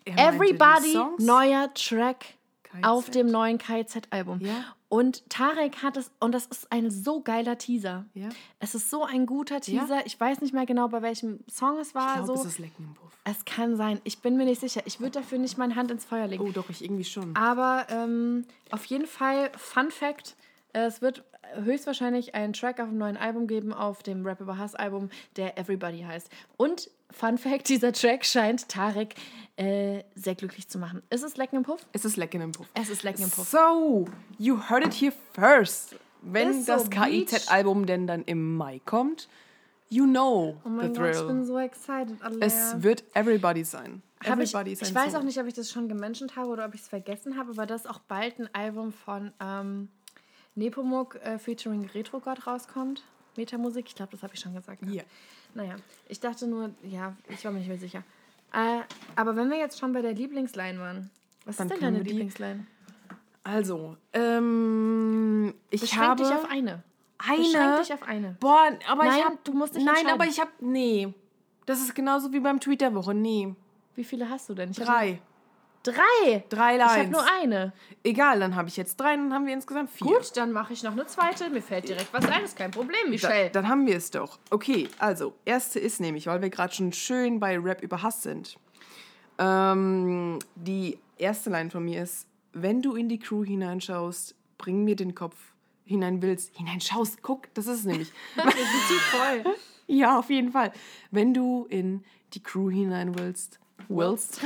[0.07, 2.25] Er Everybody, neuer Track
[2.65, 2.85] KIZ.
[2.85, 4.41] auf dem neuen KIZ-Album.
[4.41, 4.75] Ja.
[4.93, 8.05] Und Tarek hat es, und das ist ein so geiler Teaser.
[8.13, 8.29] Ja.
[8.59, 10.05] Es ist so ein guter Teaser.
[10.05, 12.09] Ich weiß nicht mehr genau, bei welchem Song es war.
[12.09, 12.45] Ich glaube, so.
[12.45, 13.11] es ist Lecken im Puff.
[13.25, 14.03] Es kann sein.
[14.05, 14.83] Ich bin mir nicht sicher.
[14.85, 16.45] Ich würde dafür nicht meine Hand ins Feuer legen.
[16.47, 17.35] Oh, doch, ich irgendwie schon.
[17.35, 20.37] Aber ähm, auf jeden Fall, Fun Fact:
[20.73, 24.75] Es wird höchstwahrscheinlich einen Track auf dem neuen Album geben, auf dem Rap über Hass
[24.75, 26.29] Album, der Everybody heißt.
[26.57, 29.15] Und Fun Fact: Dieser Track scheint Tarek
[29.57, 31.03] äh, sehr glücklich zu machen.
[31.11, 31.87] Ist es Lecken im Puff?
[31.93, 32.67] Es ist Lecken im Puff.
[32.75, 33.49] Es ist Lecken im Puff.
[33.49, 34.07] So,
[34.39, 35.97] you heard it here first.
[36.23, 39.29] Wenn Ist so, das KIZ-Album denn dann im Mai kommt,
[39.89, 41.27] you know Oh mein the Gott, ich thrill.
[41.27, 42.23] bin so excited.
[42.23, 42.39] Alea.
[42.47, 44.03] es wird Everybody sein.
[44.25, 45.21] Hab ich, Everybody ist ich weiß Song.
[45.21, 47.67] auch nicht, ob ich das schon gemenschent habe oder ob ich es vergessen habe, aber
[47.67, 49.89] dass auch bald ein Album von ähm,
[50.55, 53.03] Nepomuk äh, featuring Retrogod rauskommt.
[53.37, 54.83] Metamusik, ich glaube, das habe ich schon gesagt.
[54.87, 55.03] Ja.
[55.55, 55.77] Naja,
[56.09, 58.03] ich dachte nur, ja, ich war mir nicht mehr sicher.
[58.53, 58.81] Äh,
[59.17, 61.11] aber wenn wir jetzt schon bei der Lieblingsline waren,
[61.47, 62.67] was Dann ist denn deine die- Lieblingsline?
[63.45, 66.83] Also, ähm, ich Beschränk habe dich auf eine.
[67.19, 67.39] eine.
[67.43, 68.37] Beschränk dich auf eine.
[68.39, 69.39] Boah, aber Nein, ich habe.
[69.43, 70.51] du musst dich Nein, aber ich habe.
[70.61, 71.13] Nee.
[71.67, 73.15] Das ist genauso wie beim Tweet der Woche.
[73.15, 73.55] Nee.
[73.95, 74.71] Wie viele hast du denn?
[74.71, 75.21] Ich Drei.
[75.83, 76.45] Drei.
[76.49, 77.11] Drei Ich habe Lines.
[77.11, 77.73] nur eine.
[78.05, 80.07] Egal, dann habe ich jetzt drei, dann haben wir insgesamt vier.
[80.07, 81.51] Gut, dann mache ich noch eine zweite.
[81.51, 83.51] Mir fällt direkt was ein, ist kein Problem, Da, Michelle.
[83.51, 84.39] dann haben wir es doch.
[84.51, 88.57] Okay, also, erste ist nämlich, weil wir gerade schon schön bei Rap über Hass sind.
[89.39, 94.95] Ähm, die erste Line von mir ist, wenn du in die Crew hineinschaust, bring mir
[94.97, 95.37] den Kopf
[95.85, 96.57] hinein willst.
[96.57, 98.13] Hineinschaust, guck, das ist es nämlich.
[98.37, 98.55] Wir sind
[98.89, 99.45] zu voll.
[99.89, 100.73] ja, auf jeden Fall.
[101.11, 102.05] Wenn du in
[102.35, 103.59] die Crew hinein willst,
[103.89, 104.41] willst,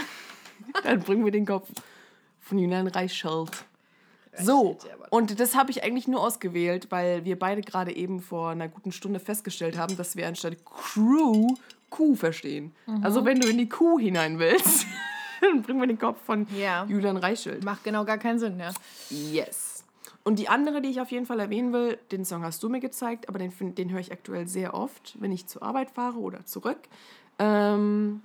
[0.85, 1.69] dann bring mir den Kopf
[2.41, 3.65] von Julian Reichelt.
[4.39, 4.77] So,
[5.09, 8.93] und das habe ich eigentlich nur ausgewählt, weil wir beide gerade eben vor einer guten
[8.93, 11.55] Stunde festgestellt haben, dass wir anstatt Crew
[11.89, 12.73] Kuh verstehen.
[12.87, 13.05] Mhm.
[13.05, 14.87] Also wenn du in die Kuh hinein willst,
[15.41, 16.85] dann bring mir den Kopf von Ja.
[16.87, 17.65] Julian Reichelt.
[17.65, 18.73] Macht genau gar keinen Sinn, ja.
[19.09, 19.85] Yes.
[20.25, 22.81] Und die andere, die ich auf jeden Fall erwähnen will, den Song hast du mir
[22.81, 26.45] gezeigt, aber den, den höre ich aktuell sehr oft, wenn ich zur Arbeit fahre oder
[26.45, 26.81] zurück.
[27.39, 28.23] Ähm,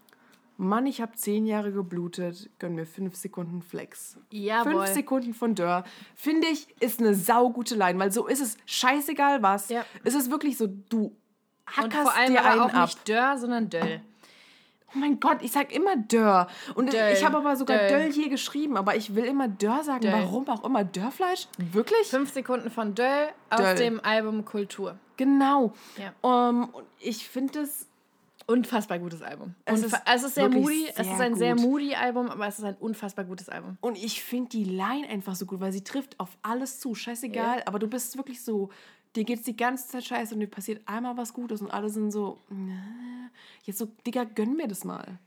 [0.62, 4.18] Mann, ich habe zehn Jahre geblutet, gönn mir fünf Sekunden Flex.
[4.30, 4.74] Jawohl.
[4.74, 5.84] Fünf Sekunden von Dörr,
[6.16, 9.70] finde ich, ist eine saugute Line, weil so ist es scheißegal was.
[9.70, 9.84] Ja.
[10.04, 11.16] Es ist wirklich so, du Und
[11.66, 12.86] hackerst vor allem dir aber auch ab.
[12.86, 14.02] nicht Dörr, sondern Döll.
[14.94, 16.48] Oh mein Gott, ich sag immer Dörr.
[16.76, 17.14] Und Döll.
[17.14, 17.90] ich habe aber sogar Döll.
[17.90, 20.02] Döll hier geschrieben, aber ich will immer Dörr sagen.
[20.02, 20.12] Döll.
[20.12, 20.84] Warum auch immer?
[20.84, 21.48] Dörrfleisch?
[21.58, 22.08] Wirklich?
[22.08, 25.00] Fünf Sekunden von Döll aus dem Album Kultur.
[25.18, 25.74] Genau.
[25.98, 26.14] Ja.
[26.22, 27.88] Um, und ich finde es.
[28.52, 29.56] Unfassbar gutes Album.
[29.66, 31.64] Es ist es ist sehr moody, es sehr ist ein sehr gut.
[31.64, 33.78] moody Album, aber es ist ein unfassbar gutes Album.
[33.82, 36.94] Und ich finde die Line einfach so gut, weil sie trifft auf alles zu.
[36.96, 37.64] Scheißegal, Ja.
[37.68, 38.70] aber du bist wirklich so.
[39.16, 42.12] Dir geht's die ganze Zeit scheiße und dir passiert einmal was Gutes und alle sind
[42.12, 42.40] so.
[43.64, 45.20] Jetzt so, Digga, gönn mir das mal.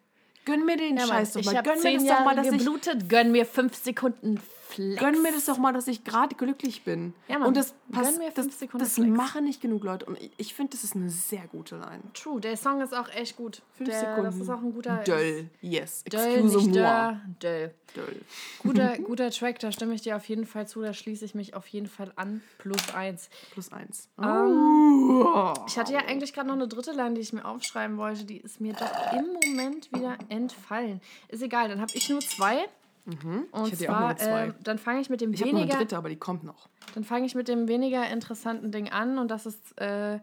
[0.46, 1.56] Gönn mir den Ja, Scheiß doch ich mal.
[1.56, 4.38] habe Gönn mir das Jahre doch mal, dass ich geblutet, gönn mir fünf Sekunden
[4.68, 5.00] Flex.
[5.00, 7.14] Gönn mir das doch mal, dass ich gerade glücklich bin.
[7.28, 7.48] Ja, Mann.
[7.48, 10.06] und das, Gönn pass, mir das, fünf Sekunden das machen nicht genug Leute.
[10.06, 12.02] Und ich, ich finde, das ist eine sehr gute Line.
[12.14, 13.62] True, der Song ist auch echt gut.
[13.72, 14.24] Fünf der, Sekunden.
[14.24, 14.96] Das ist auch ein guter...
[15.04, 15.48] Döll.
[15.60, 16.04] Yes.
[16.04, 17.16] Döll, Excuse nicht moi.
[17.42, 17.74] Döll.
[17.94, 18.20] Döll.
[18.62, 21.54] Guter, guter Track, da stimme ich dir auf jeden Fall zu, da schließe ich mich
[21.54, 22.42] auf jeden Fall an.
[22.58, 23.28] Plus eins.
[23.52, 24.08] Plus eins.
[24.20, 25.52] Ähm, Oh.
[25.66, 28.24] Ich hatte ja eigentlich gerade noch eine dritte Line, die ich mir aufschreiben wollte.
[28.24, 31.00] Die ist mir doch im Moment wieder entfallen.
[31.28, 32.64] Ist egal, dann habe ich nur zwei.
[33.06, 33.46] Und Mhm.
[33.66, 34.44] Ich hätte ja auch zwar, nur zwei.
[34.46, 36.42] ähm, dann fange ich mit dem Ich habe noch eine weniger, dritte, aber die kommt
[36.44, 36.68] noch.
[36.94, 40.20] dann fange ich mit dem weniger interessanten Ding an und das ist äh,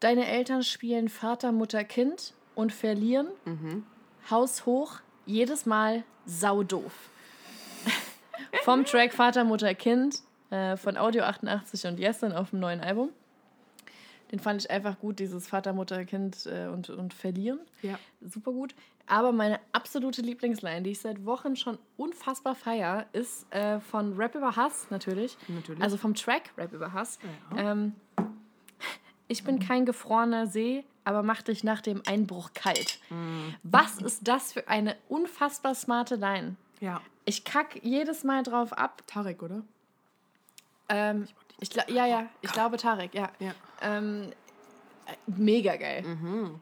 [0.00, 3.28] deine Eltern spielen Vater, Mutter, Kind und verlieren.
[3.44, 3.84] Mhm.
[4.30, 4.94] Haus hoch,
[5.26, 6.92] jedes Mal saudoof.
[8.64, 13.10] Vom Track Vater, Mutter, Kind äh, von Audio 88 und Yesin auf dem neuen Album.
[14.32, 17.60] Den fand ich einfach gut, dieses Vater, Mutter, Kind äh, und, und Verlieren.
[17.82, 17.98] Ja.
[18.20, 18.74] Super gut.
[19.06, 24.34] Aber meine absolute Lieblingsline, die ich seit Wochen schon unfassbar feier, ist äh, von Rap
[24.34, 25.38] über Hass natürlich.
[25.46, 25.80] Natürlich.
[25.80, 27.20] Also vom Track Rap über Hass.
[27.54, 27.72] Ja.
[27.72, 27.94] Ähm,
[29.28, 32.98] ich bin kein gefrorener See, aber mach dich nach dem Einbruch kalt.
[33.10, 33.54] Mhm.
[33.62, 36.56] Was ist das für eine unfassbar smarte Line?
[36.80, 37.00] Ja.
[37.24, 39.02] Ich kack jedes Mal drauf ab.
[39.06, 39.62] Tarek, oder?
[40.88, 41.26] Ähm,
[41.60, 43.30] ich gla- ja, ja, ich glaube Tarek, ja.
[43.38, 43.52] Ja.
[43.80, 44.32] Ähm,
[45.06, 46.02] äh, mega geil.
[46.02, 46.60] Mhm.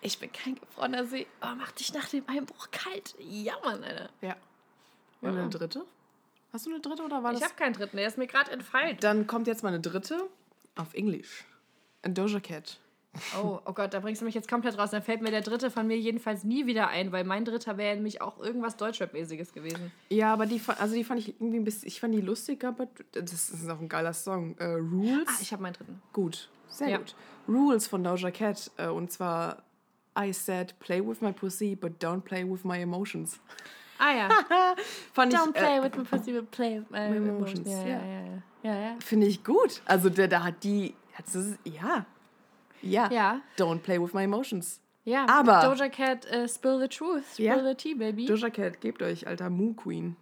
[0.00, 3.14] Ich bin kein gefrorener See, aber mach dich nach dem Einbruch kalt.
[3.18, 4.10] Ja, Mann, Alter.
[4.20, 4.36] Ja.
[5.20, 5.84] Und eine dritte?
[6.52, 7.48] Hast du eine dritte oder war Ich das?
[7.48, 8.96] habe keinen dritten, der ist mir gerade entfallen.
[9.00, 10.28] Dann kommt jetzt mal eine dritte
[10.76, 11.44] auf Englisch.
[12.02, 12.78] A Doja Cat.
[13.42, 14.90] Oh, oh Gott, da bringst du mich jetzt komplett raus.
[14.90, 17.94] Dann fällt mir der dritte von mir jedenfalls nie wieder ein, weil mein dritter wäre
[17.94, 19.92] nämlich auch irgendwas Deutschrap-mäßiges gewesen.
[20.08, 22.88] Ja, aber die, also die fand ich irgendwie ein bisschen, ich fand die lustig, aber
[23.12, 24.56] das ist auch ein geiler Song.
[24.58, 25.26] Äh, Rules.
[25.28, 26.02] Ah, ich habe meinen dritten.
[26.12, 26.98] Gut, sehr Ja.
[26.98, 27.14] gut.
[27.48, 29.62] Rules von Doja Cat äh, und zwar
[30.18, 33.38] I said play with my pussy, but don't play with my emotions.
[33.98, 34.28] Ah ja.
[35.12, 37.68] Fand Don't ich, play äh, with my pussy, but play with my emotions, emotions.
[37.68, 38.04] Ja, ja.
[38.04, 38.42] ja, ja.
[38.62, 38.80] ja.
[38.90, 38.96] ja.
[39.00, 39.82] Finde ich gut.
[39.84, 41.24] Also der, da hat die, hat
[41.64, 42.06] ja,
[42.82, 43.40] ja, Ja.
[43.58, 44.80] Don't play with my emotions.
[45.04, 47.62] Ja, Aber- Doja Cat, äh, spill the truth, spill Ja.
[47.62, 48.26] the tea, baby.
[48.26, 50.16] Doja Cat, gebt euch, alter Moo Queen.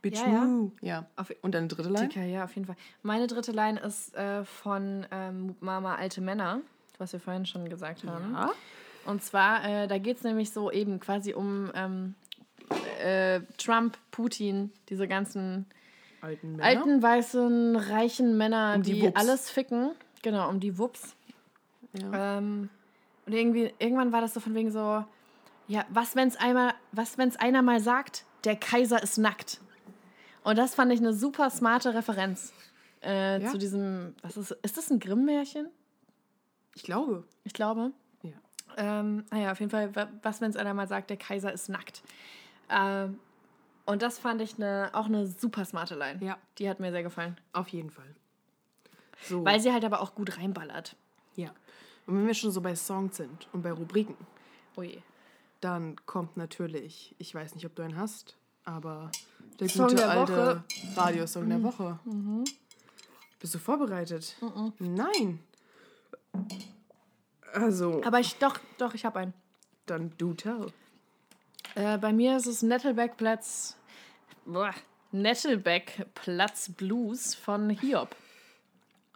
[0.00, 0.40] Bitch Ja, ja.
[0.44, 0.70] Moo.
[0.80, 1.06] Ja.
[1.16, 2.06] Auf- Und deine dritte Line?
[2.08, 2.76] Dicker, ja, auf jeden Fall.
[3.02, 6.60] Meine dritte Line ist äh, von ähm, Mama Alte Männer,
[6.98, 8.32] was wir vorhin schon gesagt haben.
[8.32, 8.52] Ja.
[9.06, 12.14] Und zwar, äh, da geht es nämlich so eben quasi um ähm,
[13.02, 15.66] äh, Trump, Putin, diese ganzen
[16.20, 19.92] Alten alten, weißen, reichen Männer, Um die die, alles ficken.
[20.22, 21.16] Genau, um die Wups.
[21.92, 22.38] Ja.
[22.38, 22.68] Ähm,
[23.26, 25.04] und irgendwie, irgendwann war das so von wegen so,
[25.66, 29.60] ja, was wenn's einmal, was wenn's einer mal sagt, der Kaiser ist nackt.
[30.44, 32.52] Und das fand ich eine super smarte Referenz
[33.02, 33.50] äh, Ja?
[33.50, 35.68] zu diesem, was ist, ist das ein Grimm-Märchen?
[36.74, 37.24] Ich glaube.
[37.44, 37.92] Ich glaube.
[38.22, 38.32] Ja.
[38.76, 42.02] Ähm, naja, auf jeden Fall, wa- was wenn's einer mal sagt, der Kaiser ist nackt.
[42.70, 43.18] Ähm,
[43.84, 46.24] und das fand ich ne, auch eine super smarte Line.
[46.24, 46.36] Ja.
[46.58, 47.36] Die hat mir sehr gefallen.
[47.52, 48.14] Auf jeden Fall.
[49.22, 49.44] So.
[49.44, 50.94] Weil sie halt aber auch gut reinballert.
[51.38, 51.50] Ja.
[52.06, 54.16] Und wenn wir schon so bei Songs sind und bei Rubriken,
[54.78, 55.02] Oh je.
[55.60, 59.10] Dann kommt natürlich, ich weiß nicht, ob du einen hast, aber
[59.58, 60.64] der Song gute der alte Woche.
[60.94, 61.98] Radiosong der Woche.
[63.40, 64.36] Bist du vorbereitet?
[64.78, 65.40] Nein.
[67.52, 69.34] Also, Aber ich, doch, doch, ich habe einen.
[69.86, 70.66] dann do tell.
[71.74, 73.76] Äh, bei mir ist es Nettelbeck-Platz.
[75.10, 78.14] Nettelbeck-Platz Blues von Hiob.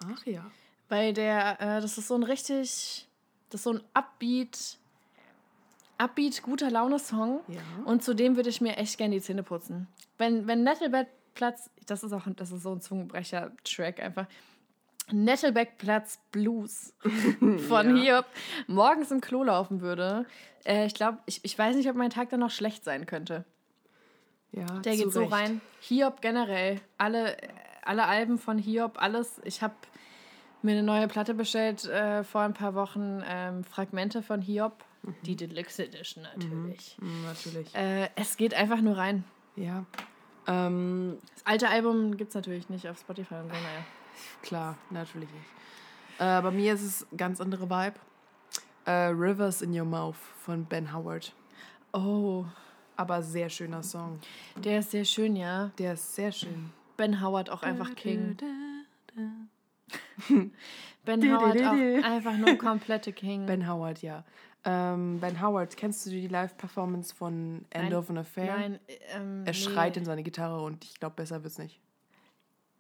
[0.05, 0.51] Ach ja.
[0.93, 3.09] Weil der, äh, das ist so ein richtig,
[3.49, 4.77] das ist so ein Upbeat,
[5.97, 7.41] Upbeat, guter Laune-Song.
[7.49, 7.61] Ja.
[7.87, 9.89] Und zudem würde ich mir echt gerne die Zähne putzen.
[10.19, 14.27] Wenn, wenn Nettelbeck-Platz, das ist auch, das ist so ein Zungenbrecher-Track einfach.
[15.11, 16.93] Nettelbeck-Platz Blues
[17.69, 18.27] von Hiob
[18.67, 20.27] morgens im Klo laufen würde.
[20.67, 23.47] Äh, ich glaube, ich, ich weiß nicht, ob mein Tag dann noch schlecht sein könnte.
[24.51, 25.63] Ja, Der geht so rein.
[25.81, 26.83] Hiob generell.
[26.99, 27.39] Alle,
[27.81, 29.41] alle Alben von Hiob, alles.
[29.47, 29.73] Ich habe
[30.65, 33.23] mir eine neue Platte bestellt äh, vor ein paar Wochen.
[33.27, 34.85] Ähm, Fragmente von Hiob.
[35.23, 36.97] Die Deluxe Edition natürlich.
[37.01, 37.75] Mm, natürlich.
[37.75, 39.25] Äh, es geht einfach nur rein.
[39.57, 39.85] Ja.
[40.47, 43.85] Ähm, Das alte Album gibt es natürlich nicht auf Spotify und so, naja.
[44.43, 45.47] klar, natürlich nicht.
[46.21, 47.95] Äh, bei mir ist es ganz andere Vibe.
[48.85, 51.33] Äh, Rivers in Your Mouth von Ben Howard.
[51.93, 52.45] Oh,
[52.97, 54.21] Aber sehr schöner Song.
[54.57, 55.71] der ist sehr schön, ja.
[55.79, 56.71] Der ist sehr schön.
[56.97, 58.37] Ben Howard auch einfach King.
[61.05, 63.47] Ben Howard auch einfach nur komplette King.
[63.47, 64.25] Ben Howard, ja.
[64.65, 67.95] Ähm, ben Howard, kennst du die Live-Performance von End Nein.
[67.95, 68.57] of an Affair?
[68.57, 68.79] Nein,
[69.13, 69.55] ähm, Er nee.
[69.55, 71.81] schreit in seine Gitarre und ich glaube, besser wird's nicht.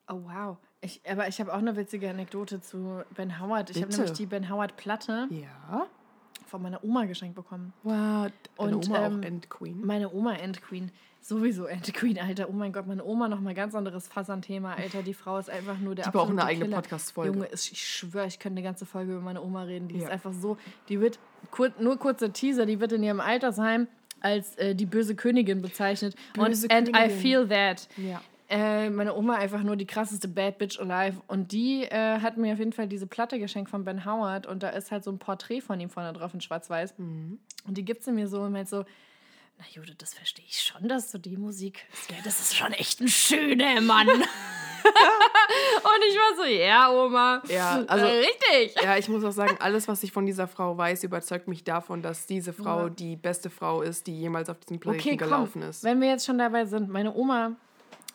[0.08, 0.58] Oh wow.
[0.80, 3.70] Ich, aber ich habe auch eine witzige Anekdote zu Ben Howard.
[3.70, 5.86] Ich habe nämlich die Ben Howard Platte Ja.
[6.46, 7.72] von meiner Oma geschenkt bekommen.
[7.82, 8.30] Wow.
[8.58, 9.84] Deine Und, Oma ähm, auch End Queen.
[9.84, 10.92] Meine Oma End Queen.
[11.24, 12.48] Sowieso End Queen, Alter.
[12.50, 15.02] Oh mein Gott, meine Oma noch mal ganz anderes Fass an Thema, Alter.
[15.02, 16.76] Die Frau ist einfach nur der Die braucht eine absolute eigene.
[16.76, 17.32] Podcast-Folge.
[17.32, 19.86] Junge, ist- ich schwöre, ich könnte eine ganze Folge über meine Oma reden.
[19.86, 20.08] Die ist Ja.
[20.08, 20.56] einfach so,
[20.88, 21.20] die wird,
[21.52, 23.86] kur, nur kurzer Teaser, die wird in ihrem Altersheim
[24.20, 26.16] als äh, die böse Königin bezeichnet.
[26.34, 27.18] Böse und and I Königin.
[27.18, 27.88] feel that.
[27.96, 28.20] Ja.
[28.48, 31.22] Äh, meine Oma einfach nur die krasseste Bad Bitch alive.
[31.28, 34.46] Und die äh, hat mir auf jeden Fall diese Platte geschenkt von Ben Howard.
[34.46, 36.98] Und da ist halt so ein Porträt von ihm vorne drauf in Schwarz-Weiß.
[36.98, 37.38] Mhm.
[37.66, 38.84] Und die gibt sie mir so und meint so,
[39.58, 42.10] na Jude, das verstehe ich schon, dass du die Musik hörst.
[42.10, 44.08] Ja, das ist schon echt ein schöner Mann.
[44.12, 44.24] und
[46.08, 47.42] ich war so, ja, Oma.
[47.48, 48.82] Ja, also- äh, richtig.
[48.82, 52.02] Ja, ich muss auch sagen, alles, was ich von dieser Frau weiß, überzeugt mich davon,
[52.02, 52.88] dass diese Frau Ja.
[52.90, 55.84] die beste Frau ist, die jemals auf diesem Planeten Okay, komm, gelaufen ist.
[55.84, 57.52] wenn wir jetzt schon dabei sind, meine Oma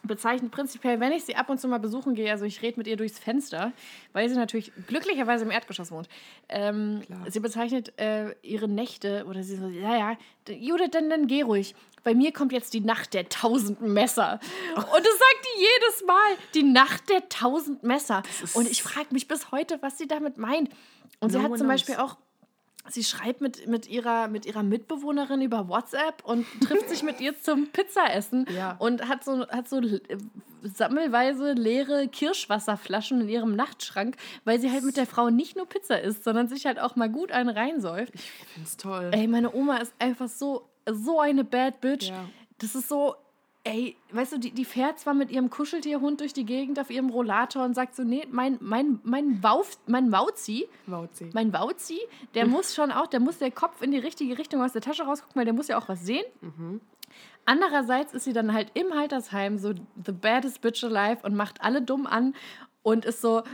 [0.04, 2.88] bezeichnet prinzipiell, wenn ich sie ab und zu mal besuchen gehe, also ich rede mit
[2.88, 3.72] ihr durchs Fenster,
[4.14, 6.08] weil sie natürlich glücklicherweise im Erdgeschoss wohnt.
[6.50, 10.18] Ähm, sie bezeichnet äh, ihre Nächte oder sie so, ja, ja,
[10.50, 11.76] Judith, dann, dann geh ruhig.
[12.04, 14.40] Bei mir kommt jetzt die Nacht der tausend Messer.
[14.76, 16.38] Und das sagt die jedes Mal.
[16.54, 18.24] Die Nacht der tausend Messer.
[18.54, 20.70] Und ich frage mich bis heute, was sie damit meint.
[21.20, 21.68] Und sie No hat zum knows.
[21.68, 22.16] Beispiel auch
[22.90, 27.40] sie schreibt mit, mit, ihrer, mit ihrer Mitbewohnerin über WhatsApp und trifft sich mit ihr
[27.42, 28.76] zum Pizzaessen Ja.
[28.80, 30.00] und hat so, hat so äh,
[30.64, 36.00] sammelweise leere Kirschwasserflaschen in ihrem Nachtschrank, weil sie halt mit der Frau nicht nur Pizza
[36.02, 38.14] isst, sondern sich halt auch mal gut einen reinsäuft.
[38.16, 39.10] Ich find's toll.
[39.14, 42.10] Ey, meine Oma ist einfach so, so eine Bad Bitch.
[42.10, 42.26] Ja.
[42.60, 43.16] Das ist so,
[43.68, 47.10] ey, weißt du, die, die fährt zwar mit ihrem Kuscheltierhund durch die Gegend auf ihrem
[47.10, 51.30] Rollator und sagt so, nee, mein, mein, mein, Wauf, mein Wauzi, Wauzi.
[51.34, 52.00] mein Wauzi,
[52.34, 55.04] der muss schon auch, der muss der Kopf in die richtige Richtung aus der Tasche
[55.04, 56.26] rausgucken, weil der muss ja auch was sehen.
[57.46, 59.74] Andererseits ist sie dann halt im Altersheim so
[60.06, 62.36] the baddest bitch alive und macht alle dumm an
[62.84, 63.44] und ist so.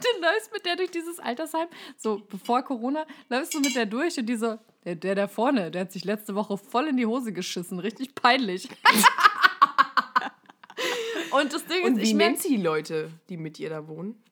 [0.00, 1.66] Du läufst mit der durch dieses Altersheim,
[1.96, 5.70] so bevor Corona, läufst du mit der durch und die so, der, der da vorne,
[5.70, 8.68] der hat sich letzte Woche voll in die Hose geschissen, richtig peinlich.
[11.32, 13.88] und das Ding Und ist, wie ich nennt sie die Leute, die mit ihr da
[13.88, 14.22] wohnen?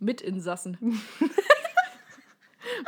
[0.00, 1.00] Mitinsassen.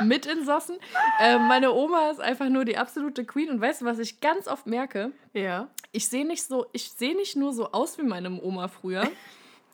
[0.03, 0.79] Mitinsassen.
[1.21, 3.51] Äh, meine Oma ist einfach nur die absolute Queen.
[3.51, 5.13] Und weißt du, was ich ganz oft merke?
[5.33, 5.69] Ja.
[5.93, 9.11] Ich sehe nicht so, ich sehe nicht nur so aus wie meine Oma früher.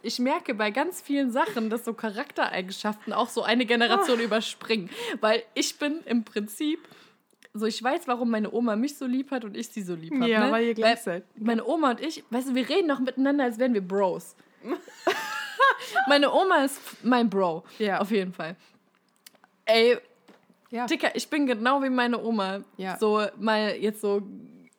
[0.02, 4.90] Ich merke bei ganz vielen Sachen, dass so Charaktereigenschaften auch so eine Generation überspringen.
[5.20, 6.80] Weil ich bin im Prinzip,
[7.58, 10.14] so ich weiß, warum meine Oma mich so lieb hat und ich sie so lieb
[10.14, 10.28] habe.
[10.28, 10.52] Ja, ne?
[10.52, 11.24] weil ihr gleich seid.
[11.36, 14.34] Meine Oma und ich, weißt du, wir reden noch miteinander, als wären wir Bros.
[16.08, 17.64] meine Oma ist mein Bro.
[17.78, 18.00] Ja.
[18.00, 18.56] Auf jeden Fall.
[19.64, 19.98] Ey,
[20.70, 20.86] Ja.
[20.86, 22.60] Dicker, ich bin genau wie meine Oma.
[22.76, 22.98] Ja.
[22.98, 24.22] So mal jetzt so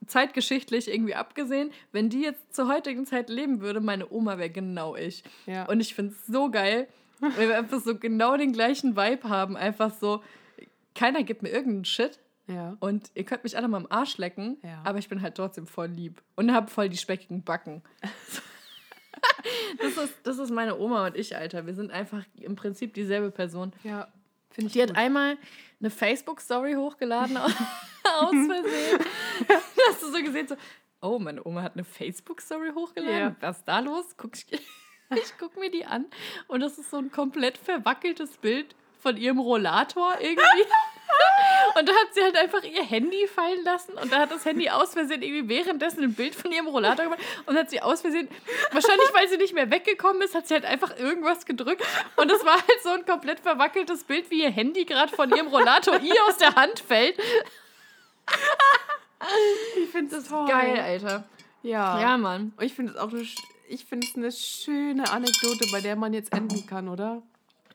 [0.05, 4.95] zeitgeschichtlich irgendwie abgesehen, wenn die jetzt zur heutigen Zeit leben würde, meine Oma wäre genau
[4.95, 5.23] ich.
[5.45, 5.65] Ja.
[5.65, 6.87] Und ich finde es so geil,
[7.19, 9.57] weil wir einfach so genau den gleichen Vibe haben.
[9.57, 10.21] Einfach so,
[10.95, 12.19] keiner gibt mir irgendeinen Shit.
[12.47, 12.77] Ja.
[12.79, 14.81] Und ihr könnt mich alle mal am Arsch lecken, Ja.
[14.85, 17.83] aber ich bin halt trotzdem voll lieb und habe voll die speckigen Backen.
[19.79, 21.65] das, ist, das ist meine Oma und ich, Alter.
[21.65, 23.73] Wir sind einfach im Prinzip dieselbe Person.
[23.83, 24.07] Ja.
[24.49, 24.97] Finde ich Die hat gut.
[24.97, 25.37] einmal
[25.79, 28.99] eine Facebook-Story hochgeladen aus Versehen.
[29.89, 30.55] hast du so gesehen, so,
[31.01, 33.19] oh, meine Oma hat eine Facebook-Story hochgeladen.
[33.19, 33.35] Ja.
[33.41, 34.05] Was ist da los?
[34.17, 36.05] Guck ich, ich guck mir die an
[36.47, 40.63] und das ist so ein komplett verwackeltes Bild von ihrem Rollator irgendwie.
[41.77, 44.69] Und da hat sie halt einfach ihr Handy fallen lassen und da hat das Handy
[44.69, 48.27] aus Versehen irgendwie währenddessen ein Bild von ihrem Rollator gemacht und hat sie aus Versehen,
[48.71, 51.83] wahrscheinlich weil sie nicht mehr weggekommen ist, hat sie halt einfach irgendwas gedrückt
[52.15, 55.47] und es war halt so ein komplett verwackeltes Bild, wie ihr Handy gerade von ihrem
[55.47, 57.19] Rollator ihr aus der Hand fällt.
[59.77, 60.47] Ich finde das toll.
[60.47, 61.25] Geil, Alter.
[61.63, 61.99] Ja.
[61.99, 62.53] Ja, Mann.
[62.57, 63.25] Und ich finde es auch eine,
[63.67, 67.21] ich finde es eine schöne Anekdote, bei der man jetzt enden kann, oder?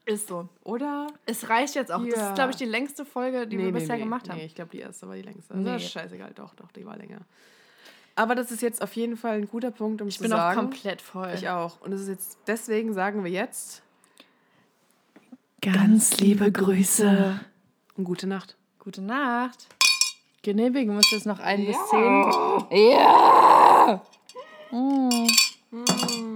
[0.05, 0.49] Ist so.
[0.65, 1.07] Oder?
[1.27, 2.05] Es reicht jetzt auch.
[2.05, 2.29] Das Ja.
[2.31, 4.39] ist, glaube ich, die längste Folge, die wir bisher gemacht haben.
[4.39, 5.57] Nee, ich glaube, die erste war die längste.
[5.57, 5.71] Nee.
[5.71, 7.21] Also, scheißegal, doch, doch, die war länger.
[8.17, 10.39] Aber das ist jetzt auf jeden Fall ein guter Punkt, um Ich zu bin auch
[10.39, 10.61] sagen.
[10.61, 11.33] komplett voll.
[11.35, 11.81] Ich auch.
[11.81, 13.83] Und es ist jetzt, deswegen sagen wir jetzt
[15.61, 17.41] Ganz liebe Grüße.
[17.97, 18.57] und gute Nacht.
[18.81, 19.69] Gute Nacht.
[20.43, 22.33] Genehmigen muss jetzt noch ein bis zehn.
[22.91, 24.03] Ja!
[24.73, 25.09] Mm.
[25.71, 26.32] Mm.